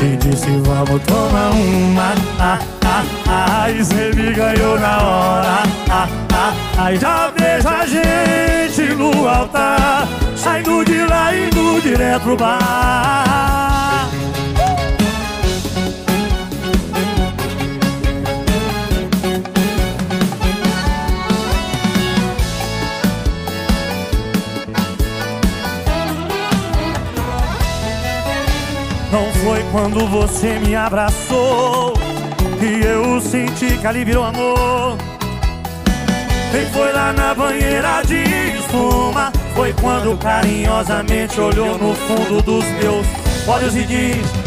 [0.00, 2.14] E disse vamos tomar uma.
[2.38, 5.62] Ah, ah, ah, E cê me ganhou na hora.
[5.90, 12.36] Ah, ah, Ai, já vejo a gente no altar Saindo de lá, indo direto pro
[12.36, 13.42] bar
[29.42, 31.94] foi quando você me abraçou
[32.58, 34.96] Que eu senti que ali virou amor.
[36.52, 38.22] Nem foi lá na banheira de
[38.58, 39.32] espuma?
[39.54, 43.06] Foi quando carinhosamente olhou no fundo dos meus
[43.46, 44.42] olhos e diz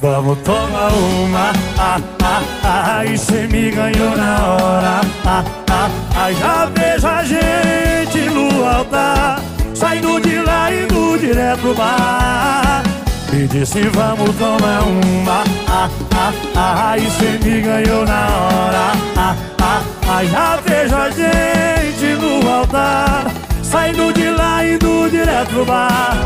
[0.00, 6.32] Vamos tomar uma, ah, ah, ah, e cê me ganhou na hora, ah, ah, ah,
[6.32, 9.42] já vejo a gente no altar,
[9.74, 12.97] saindo de lá e indo direto pro bar.
[13.32, 19.36] E disse vamos tomar uma ah, ah, ah, E cê me ganhou na hora ah,
[19.60, 23.26] ah, ah, Já vejo a gente no altar
[23.62, 26.16] Saindo de lá e indo direto pro bar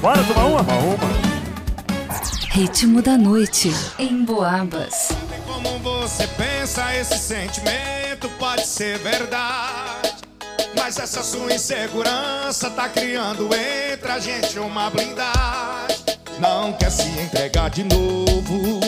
[0.00, 0.60] Bora tomar uma?
[0.62, 1.28] Uma.
[2.50, 5.10] Ritmo da noite em Boabas.
[5.46, 10.07] Como você pensa, esse sentimento pode ser verdade.
[10.78, 15.98] Mas essa sua insegurança tá criando entre a gente uma blindagem.
[16.38, 18.80] Não quer se entregar de novo.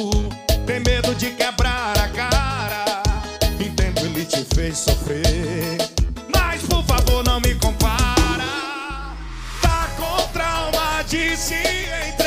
[0.65, 3.03] Tem medo de quebrar a cara.
[3.59, 5.79] Entendo, ele te fez sofrer.
[6.33, 8.45] Mas por favor, não me compara.
[9.61, 12.20] Tá com trauma de se entregar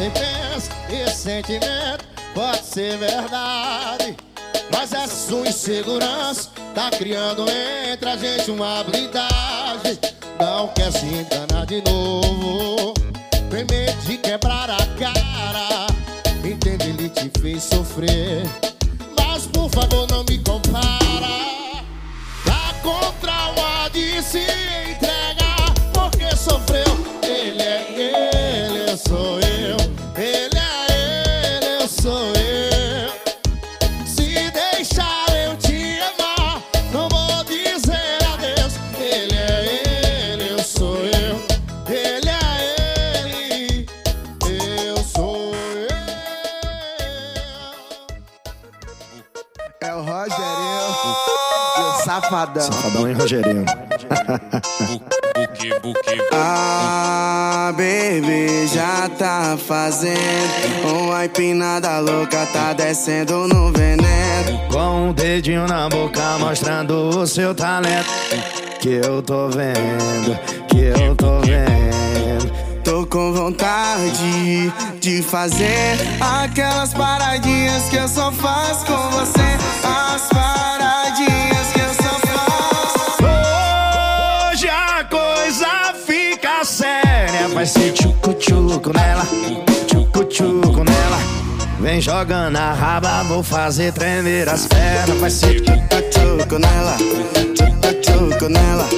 [0.00, 4.16] você pensa, sentimento pode ser verdade.
[4.72, 9.98] Mas essa sua insegurança tá criando entre a gente uma blindagem.
[10.40, 12.94] Não quer se enganar de novo,
[13.50, 15.86] tem medo de quebrar a cara.
[16.42, 18.42] Entende, ele te fez sofrer.
[19.18, 21.28] Mas por favor, não me compara.
[22.46, 25.29] Tá com trauma de se entregar
[52.30, 52.62] Safadão.
[52.62, 53.64] Safadão e Rogerinho.
[56.32, 60.16] Ah, baby, já tá fazendo
[60.84, 64.60] Uma empinada louca, tá descendo no veneno.
[64.70, 68.08] Com um dedinho na boca mostrando o seu talento.
[68.78, 70.38] Que eu tô vendo,
[70.68, 72.80] que eu tô vendo.
[72.84, 79.58] Tô com vontade de fazer Aquelas paradinhas que eu só faço com você.
[80.14, 81.39] As paradinhas
[87.60, 89.26] Vai ser tchucu-tchucu nela,
[89.86, 91.18] tchucu-tchucu nela.
[91.78, 95.20] Vem jogando a raba, vou fazer tremer as pernas.
[95.20, 96.96] Vai ser tchucu-tchucu nela,
[97.54, 98.88] tchucu-tchucu nela.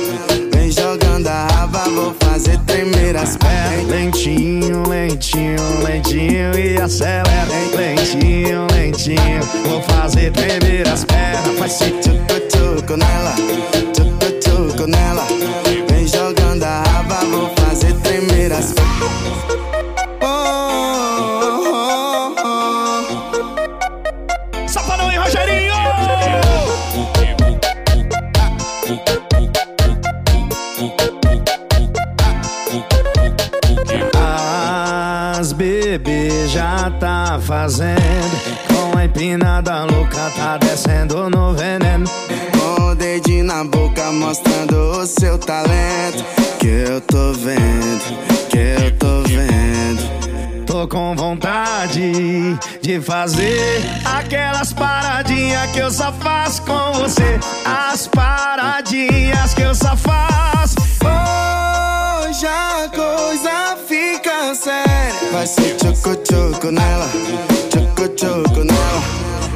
[0.55, 3.89] Vem jogando a raba, vou fazer tremer as pernas.
[3.89, 7.49] lentinho, lentinho, lentinho e acelera.
[7.77, 11.59] Lentinho, lentinho, vou fazer tremer as pernas.
[11.59, 13.22] Vai ser tchucu-tchucu nela,
[53.01, 57.39] fazer aquelas paradinhas que eu só faço com você.
[57.65, 60.77] As paradinhas que eu só faço.
[61.03, 65.31] Hoje a coisa fica séria.
[65.33, 67.09] Vai ser tchucu-tchucu nela,
[67.71, 69.03] tchucu-tchucu nela.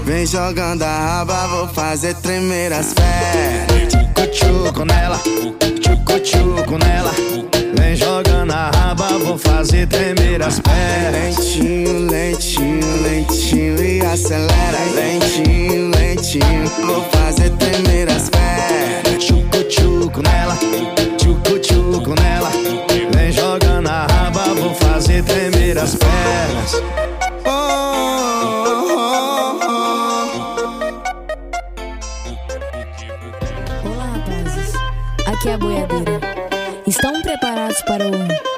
[0.04, 3.95] Vem jogando a raba, vou fazer tremer as pernas.
[4.36, 5.18] Tchucu-tchucu nela,
[5.80, 7.10] tchucu-tchucu nela.
[7.78, 11.36] Vem jogando a raba, vou fazer tremer as pernas.
[11.38, 14.78] Lentinho, lentinho, lentinho e acelera.
[14.94, 19.24] Lentinho, lentinho, vou fazer tremer as pernas.
[19.24, 20.58] Tchucu-tchucu nela,
[21.16, 22.50] tchucu-tchucu nela.
[23.14, 27.15] Vem jogando a raba, vou fazer tremer as pernas.
[37.82, 38.55] Para o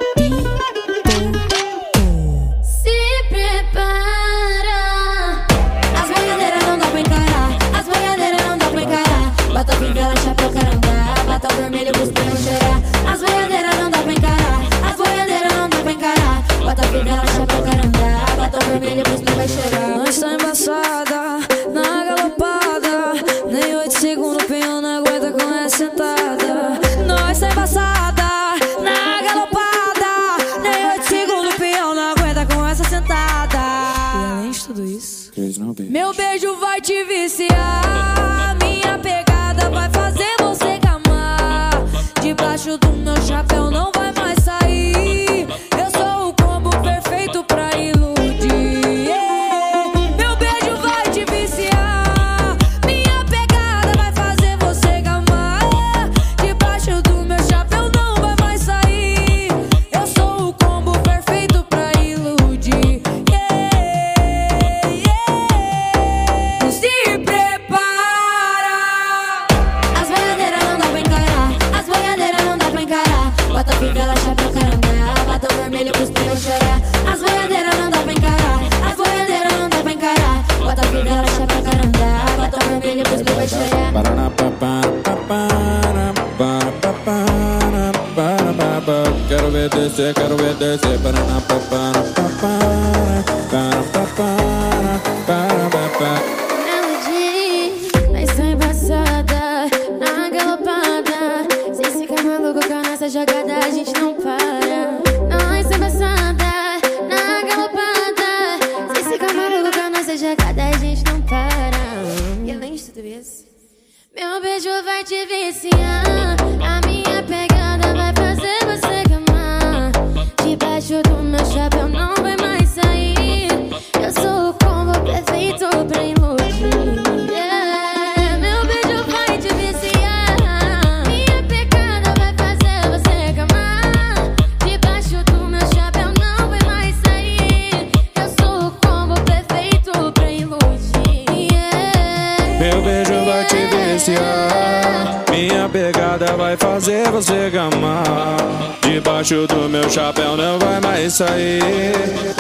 [149.29, 151.61] Debaixo do meu chapéu não vai mais sair.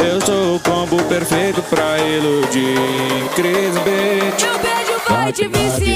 [0.03, 2.79] Eu sou o combo perfeito pra iludir.
[3.35, 4.43] Cris Beat.
[4.43, 5.88] Meu beijo vai te viciar.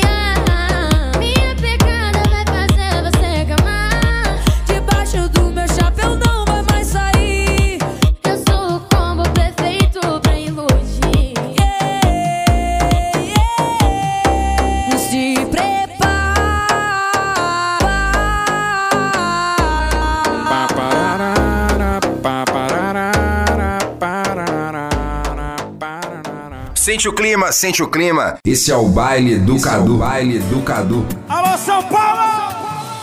[26.92, 28.36] Sente o clima, sente o clima.
[28.46, 29.96] Esse é o baile do Cadu.
[29.96, 31.06] baile do Cadu.
[31.26, 32.52] Alô, São Paulo!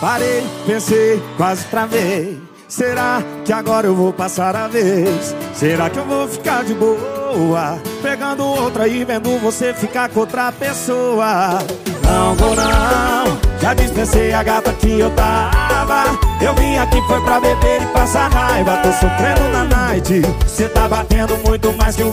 [0.00, 2.40] Parei, pensei, quase travei.
[2.68, 5.34] Será que agora eu vou passar a vez?
[5.52, 7.82] Será que eu vou ficar de boa?
[8.00, 11.58] Pegando outra e vendo você ficar com outra pessoa.
[12.04, 16.04] Não vou não, já dispensei a gata que eu tava.
[16.40, 18.76] Eu vim aqui foi pra beber e passar raiva.
[18.84, 20.22] Tô sofrendo na night.
[20.46, 22.12] Cê tá batendo muito mais que um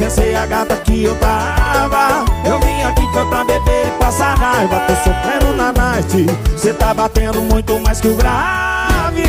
[0.00, 2.24] Dispensei a gata que eu tava.
[2.44, 4.80] Eu vim aqui foi pra beber e passar raiva.
[4.86, 6.26] Tô sofrendo na night.
[6.56, 9.24] Cê tá batendo muito mais que o grave.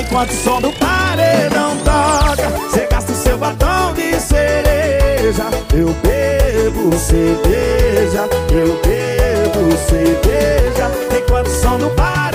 [0.00, 5.44] Enquanto o som do paredão toca Cê gasta o seu batom de cereja.
[5.74, 10.90] Eu bebo cerveja Eu bebo cerveja.
[11.14, 12.27] Enquanto o som do paredão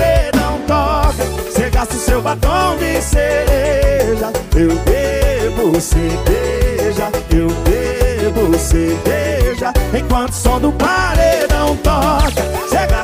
[1.84, 10.72] O seu batom de cereja Eu bebo cerveja Eu bebo cerveja Enquanto o som do
[10.72, 12.42] paredão toca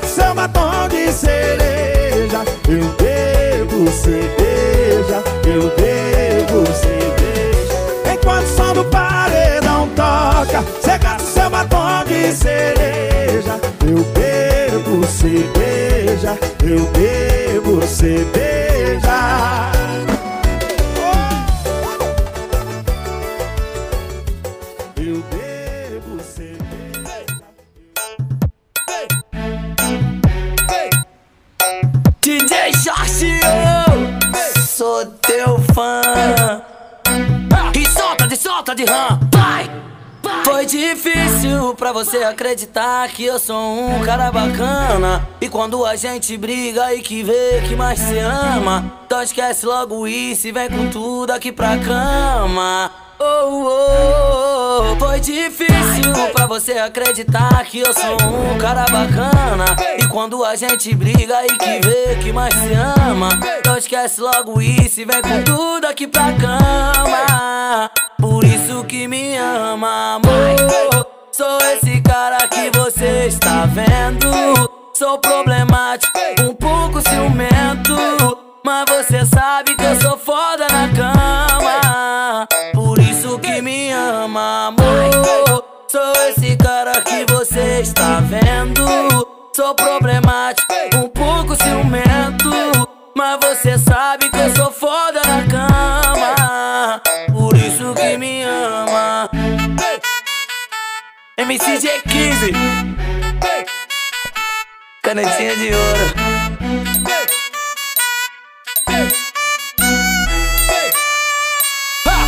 [0.02, 8.84] o seu batom de cereja Eu bebo cerveja Eu bebo cerveja Enquanto o som do
[8.86, 18.69] paredão toca o seu batom de cereja Eu bebo cerveja Eu bebo cerveja
[19.10, 19.89] Eu
[42.10, 45.28] você acreditar que eu sou um cara bacana.
[45.40, 50.08] E quando a gente briga e que vê que mais se ama, então esquece logo
[50.08, 52.90] isso e vem com tudo aqui pra cama.
[53.16, 59.76] Oh, oh, oh, foi difícil pra você acreditar que eu sou um cara bacana.
[60.00, 62.72] E quando a gente briga e que vê que mais se
[63.08, 63.28] ama,
[63.60, 67.88] então esquece logo isso e vem com tudo aqui pra cama.
[68.20, 71.20] Por isso que me ama, amor.
[71.32, 74.30] Sou esse cara que você está vendo.
[74.92, 77.96] Sou problemático, um pouco ciumento.
[78.62, 82.46] Mas você sabe que eu sou foda na cama.
[82.74, 85.64] Por isso que me ama, amor.
[85.88, 88.86] Sou esse cara que você está vendo.
[89.56, 92.50] Sou problemático, um pouco ciumento.
[93.16, 94.69] Mas você sabe que eu sou
[101.50, 102.54] MCG15
[105.02, 106.14] Canetinha de ouro.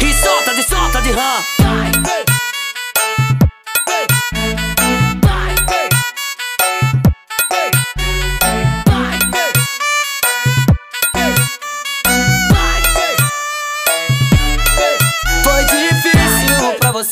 [0.00, 2.41] E solta de solta de ram.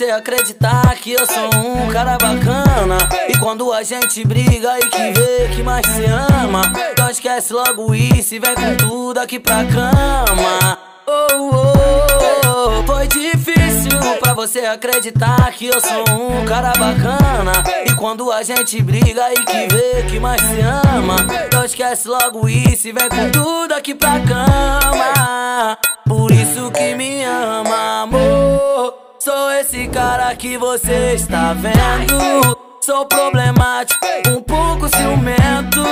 [0.00, 2.96] Você acreditar que eu sou um cara bacana.
[3.28, 7.94] E quando a gente briga e que vê que mais se ama, então esquece logo
[7.94, 10.78] isso e vem com tudo aqui pra cama.
[11.06, 13.90] Oh, oh, oh, foi difícil
[14.20, 17.52] pra você acreditar que eu sou um cara bacana.
[17.84, 21.16] E quando a gente briga e que vê que mais se ama,
[21.46, 25.76] então esquece logo isso e vem com tudo aqui pra cama.
[26.08, 28.59] Por isso que me ama, amor.
[29.22, 32.56] Sou esse cara que você está vendo.
[32.80, 35.84] Sou problemático, um pouco ciumento.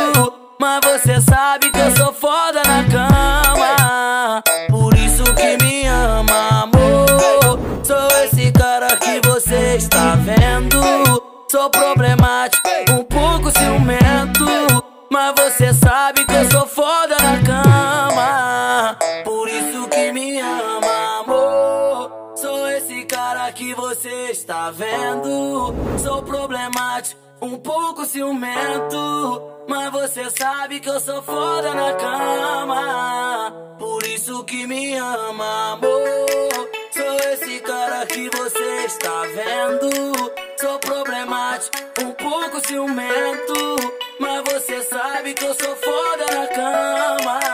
[0.59, 4.43] Mas você sabe que eu sou foda na cama.
[4.71, 7.61] Por isso que me ama, amor.
[7.85, 10.81] Sou esse cara que você está vendo.
[11.53, 14.47] Sou problemático, um pouco ciumento.
[15.11, 16.58] Mas você sabe que eu sou
[24.71, 25.75] vendo.
[26.03, 29.43] Sou problemático, um pouco ciumento.
[29.69, 33.53] Mas você sabe que eu sou foda na cama.
[33.79, 36.71] Por isso que me ama, amor.
[36.91, 40.33] Sou esse cara que você está vendo.
[40.61, 43.77] Sou problemático, um pouco ciumento.
[44.19, 47.48] Mas você sabe que eu sou foda na cama.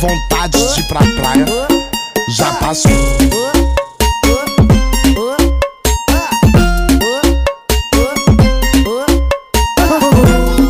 [0.00, 1.44] Vontade de ir pra praia
[2.30, 2.90] Já passou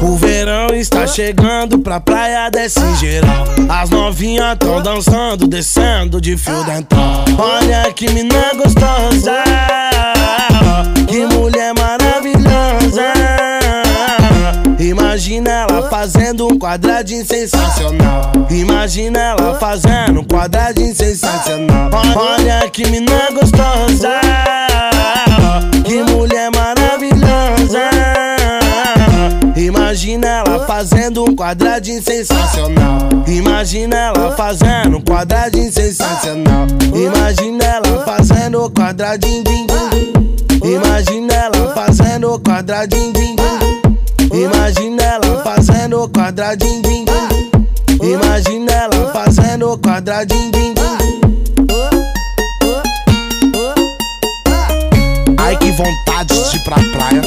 [0.03, 3.45] O verão está chegando pra praia desse geral.
[3.69, 7.25] As novinhas tão dançando, descendo de fio dental.
[7.39, 9.45] Olha que mina gostosa,
[11.07, 13.20] que mulher maravilhosa.
[15.31, 18.33] Imagina ela fazendo um quadradinho sensacional.
[18.51, 21.89] Imagina ela fazendo um quadradinho sensacional.
[22.17, 24.11] Olha que mina gostosa.
[25.85, 27.91] Que mulher maravilhosa.
[29.55, 33.09] Imagina ela fazendo um quadradinho sensacional.
[33.29, 36.67] Imagina ela fazendo um quadradinho sensacional.
[36.93, 39.45] Imagina ela fazendo um quadradinho.
[39.45, 39.67] din.
[40.65, 43.13] Imagina ela fazendo um quadradinho.
[43.13, 43.80] din, din.
[44.41, 46.81] Imagina ela fazendo quadradinho.
[46.81, 48.11] din, din.
[48.11, 50.51] Imagina ela fazendo quadradinho.
[50.51, 50.85] din, din.
[55.37, 57.23] Ai que vontade de ir pra praia.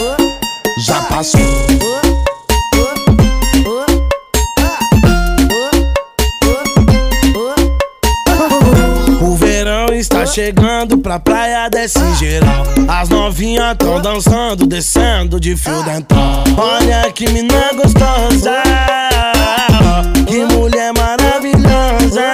[0.88, 2.03] Já passou.
[10.34, 12.66] Chegando pra praia desse geral.
[12.88, 16.44] As novinhas tão dançando, descendo de fio dental.
[16.58, 18.64] Olha que mina gostosa,
[20.26, 22.34] que mulher maravilhosa.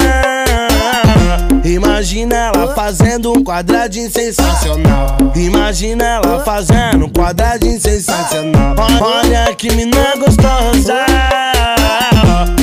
[1.66, 5.18] Imagina ela fazendo um quadradinho sensacional.
[5.36, 8.76] Imagina ela fazendo um quadradinho sensacional.
[9.02, 11.06] Olha que mina gostosa,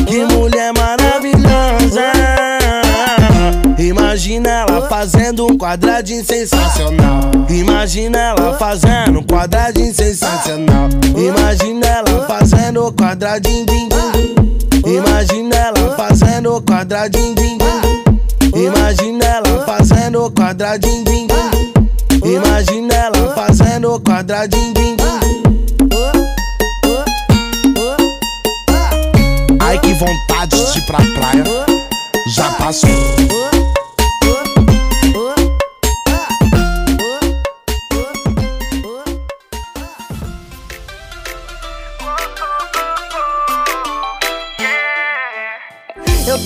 [0.06, 2.65] que mulher maravilhosa.
[3.78, 7.20] Imagina ela fazendo um quadradinho sensacional.
[7.50, 10.88] Imagina ela fazendo um quadradinho sensacional.
[11.14, 13.66] Imagina ela fazendo um quadradinho.
[13.66, 14.96] din, din.
[14.96, 17.34] Imagina ela fazendo um quadradinho.
[17.34, 18.64] din, din.
[18.64, 21.04] Imagina ela fazendo um quadradinho.
[21.04, 22.34] din, din.
[22.34, 24.72] Imagina ela fazendo um quadradinho.
[24.72, 25.06] din, din.
[29.60, 31.44] Ai que vontade de ir pra praia.
[32.34, 33.55] Já passou.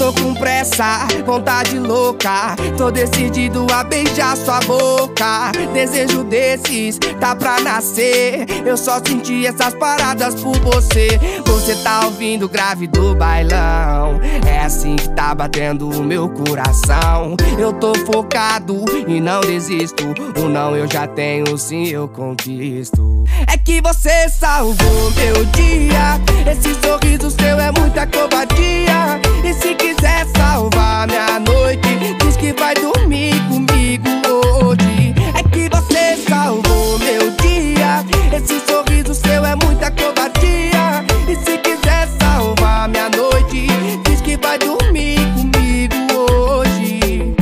[0.00, 2.56] Tô com pressa, vontade louca.
[2.78, 5.52] Tô decidido a beijar sua boca.
[5.74, 8.46] Desejo desses, tá pra nascer.
[8.64, 11.20] Eu só senti essas paradas por você.
[11.44, 14.18] Você tá ouvindo grave do bailão.
[14.48, 17.36] É assim que tá batendo o meu coração.
[17.58, 20.04] Eu tô focado e não desisto.
[20.42, 23.24] O não eu já tenho, sim eu conquisto.
[23.46, 26.18] É que você salvou meu dia.
[26.50, 29.20] Esse sorriso seu é muita covardia.
[29.44, 31.88] E se quiser salvar minha noite,
[32.22, 35.14] diz que vai dormir comigo hoje.
[35.36, 38.04] É que você salvou meu dia.
[38.32, 41.04] Esse sorriso seu é muita covardia.
[41.28, 43.66] E se quiser salvar minha noite,
[44.04, 47.34] diz que vai dormir comigo hoje.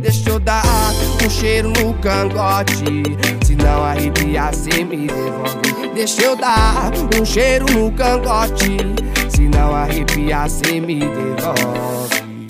[0.00, 0.62] Deixa eu dar
[1.24, 3.02] um cheiro no cangote.
[3.44, 5.88] Se não arrepiar, cê me devolve.
[5.94, 8.76] Deixa eu dar um cheiro no cangote.
[9.28, 12.46] Se não arrepiar, cê me devolve.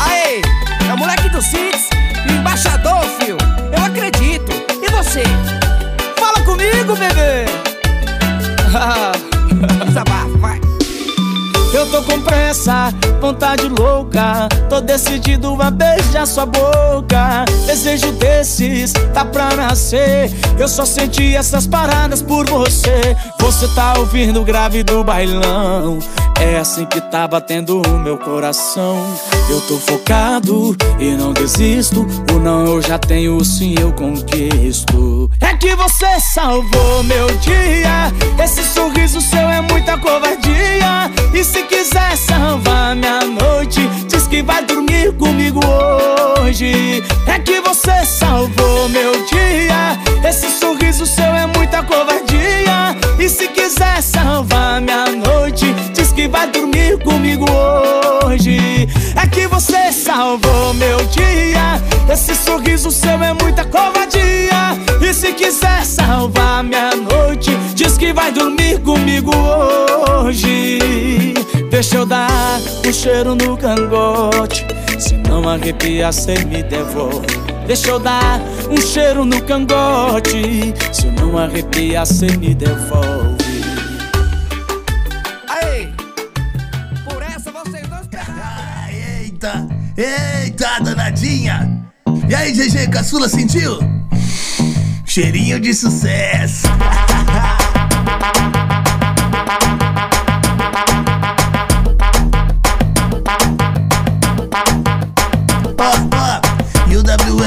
[0.00, 0.40] Aê,
[0.88, 1.88] é o moleque do Six,
[2.30, 3.36] embaixador, fio.
[3.76, 4.52] Eu acredito.
[4.82, 5.22] E você?
[6.18, 7.46] Fala comigo, bebê.
[9.86, 10.65] Desabafo, vai.
[11.72, 14.48] Eu tô com pressa, vontade louca.
[14.68, 17.44] Tô decidido a beijar sua boca.
[17.66, 20.30] Desejo desses, tá pra nascer.
[20.58, 23.16] Eu só senti essas paradas por você.
[23.40, 25.98] Você tá ouvindo grave do bailão.
[26.40, 28.96] É assim que tá batendo o meu coração.
[29.48, 32.06] Eu tô focado e não desisto.
[32.32, 35.30] O não eu já tenho, o sim eu conquisto.
[35.40, 38.12] É que você salvou meu dia.
[38.42, 41.10] Esse sorriso seu é muita covardia.
[41.36, 47.04] E se quiser salvar minha noite, diz que vai dormir comigo hoje.
[47.26, 49.98] É que você salvou meu dia.
[50.26, 52.96] Esse sorriso seu é muita covardia.
[53.18, 57.44] E se quiser salvar minha noite, diz que vai dormir comigo
[58.24, 58.88] hoje.
[59.22, 61.82] É que você salvou meu dia.
[62.10, 64.74] Esse sorriso seu é muita covardia.
[65.02, 70.95] E se quiser salvar minha noite, diz que vai dormir comigo hoje.
[71.76, 74.64] Deixa eu dar um cheiro no cangote.
[74.98, 77.26] Se não arrepia, cê me devolve.
[77.66, 78.40] Deixa eu dar
[78.70, 80.72] um cheiro no cangote.
[80.90, 83.36] Se não arrepia, cê me devolve.
[85.46, 85.88] Aê,
[87.04, 88.88] por essa vocês não esperaram.
[89.20, 91.84] Eita, eita, danadinha.
[92.26, 93.78] E aí, GG, caçula sentiu?
[95.04, 96.68] Cheirinho de sucesso.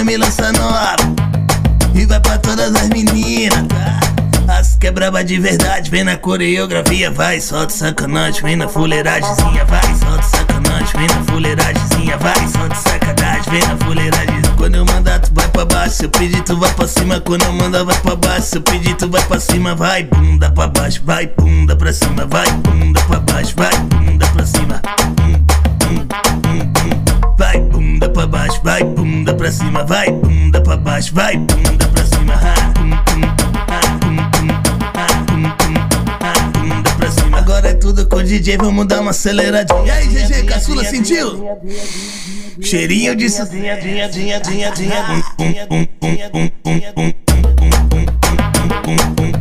[0.10, 0.96] o WM lança nova.
[1.94, 4.00] E vai pra todas as meninas, tá?
[4.52, 9.96] As quebra braba de verdade, vem na coreografia, vai, solta sacanagem, vem na fuleiragemzinha, vai,
[9.96, 14.42] solta sacanagem, vem na fuleiragemzinha, vai, solta sacanagem, vem na fuleiragem.
[14.58, 17.20] Quando eu mandar, tu vai pra baixo, se eu pedir, tu vai pra cima.
[17.20, 20.50] Quando eu mandar, vai pra baixo, se eu pedir, tu vai pra cima, vai, bunda
[20.50, 24.82] pra baixo, vai, bunda pra cima, vai, bunda pra baixo, vai, bunda pra cima.
[27.38, 27.69] Vai, bunda pra
[28.30, 32.36] baixo, vai, bunda pra cima, vai, bunda pra baixo, vai, bunda pra cima.
[32.36, 32.94] Ha, hum, hum,
[33.68, 34.48] ha, hum, hum,
[34.96, 35.46] ha, hum, hum,
[36.22, 37.40] ha, bunda pra cima.
[37.40, 39.86] Agora é tudo com o DJ, vamos dar uma aceleradinha.
[39.86, 41.60] E aí, GG, caçula, sentiu?
[42.62, 45.04] Cheirinho de sozinha, dinha, dinha, dinha, dinha.
[45.40, 45.60] E
[49.36, 49.39] o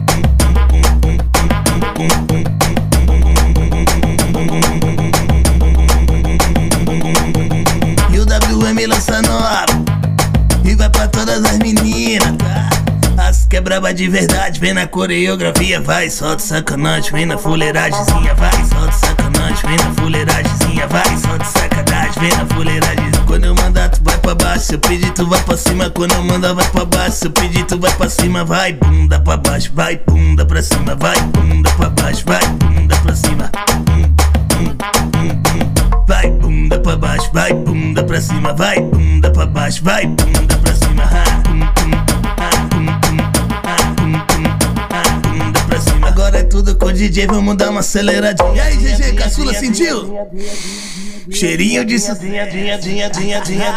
[13.69, 19.69] braba de verdade, vem na coreografia Vai, solta sacanagem, vem na fuleiragemzinha Vai, solta sacanagem,
[19.69, 23.11] vem na fuleiragemzinha Vai, solta sacanagem, vem na fuleiragem.
[23.27, 25.91] Quando eu mandar, tu vai pra baixo Se eu pedir, tu vai pra cima.
[25.91, 28.43] Quando eu mandar, vai pra baixo Se eu pedir, tu vai pra cima.
[28.43, 30.95] Vai, bunda pra baixo, vai, bunda pra cima.
[30.95, 33.51] Vai, bunda pra baixo, vai, bunda pra cima.
[36.09, 38.55] Vai, bunda pra baixo, vai, bunda pra cima.
[38.55, 41.28] Vai, bunda pra baixo, vai, bunda pra cima
[46.59, 50.13] tudo com o DJ, vamos dar uma aceleradinha E aí, GG, caçula, sentiu?
[51.31, 53.73] Cheirinho de sozinha, dinha, dinha, dinha, dinha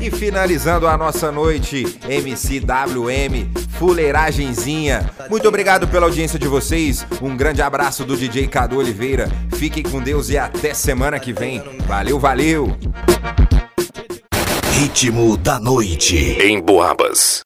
[0.00, 5.10] E finalizando a nossa noite, MCWM, fuleiragenzinha.
[5.30, 7.06] Muito obrigado pela audiência de vocês.
[7.22, 9.28] Um grande abraço do DJ Cadu Oliveira.
[9.54, 11.62] Fiquem com Deus e até semana que vem.
[11.86, 12.76] Valeu, valeu!
[14.72, 16.16] Ritmo da noite.
[16.16, 17.40] Em Boabas.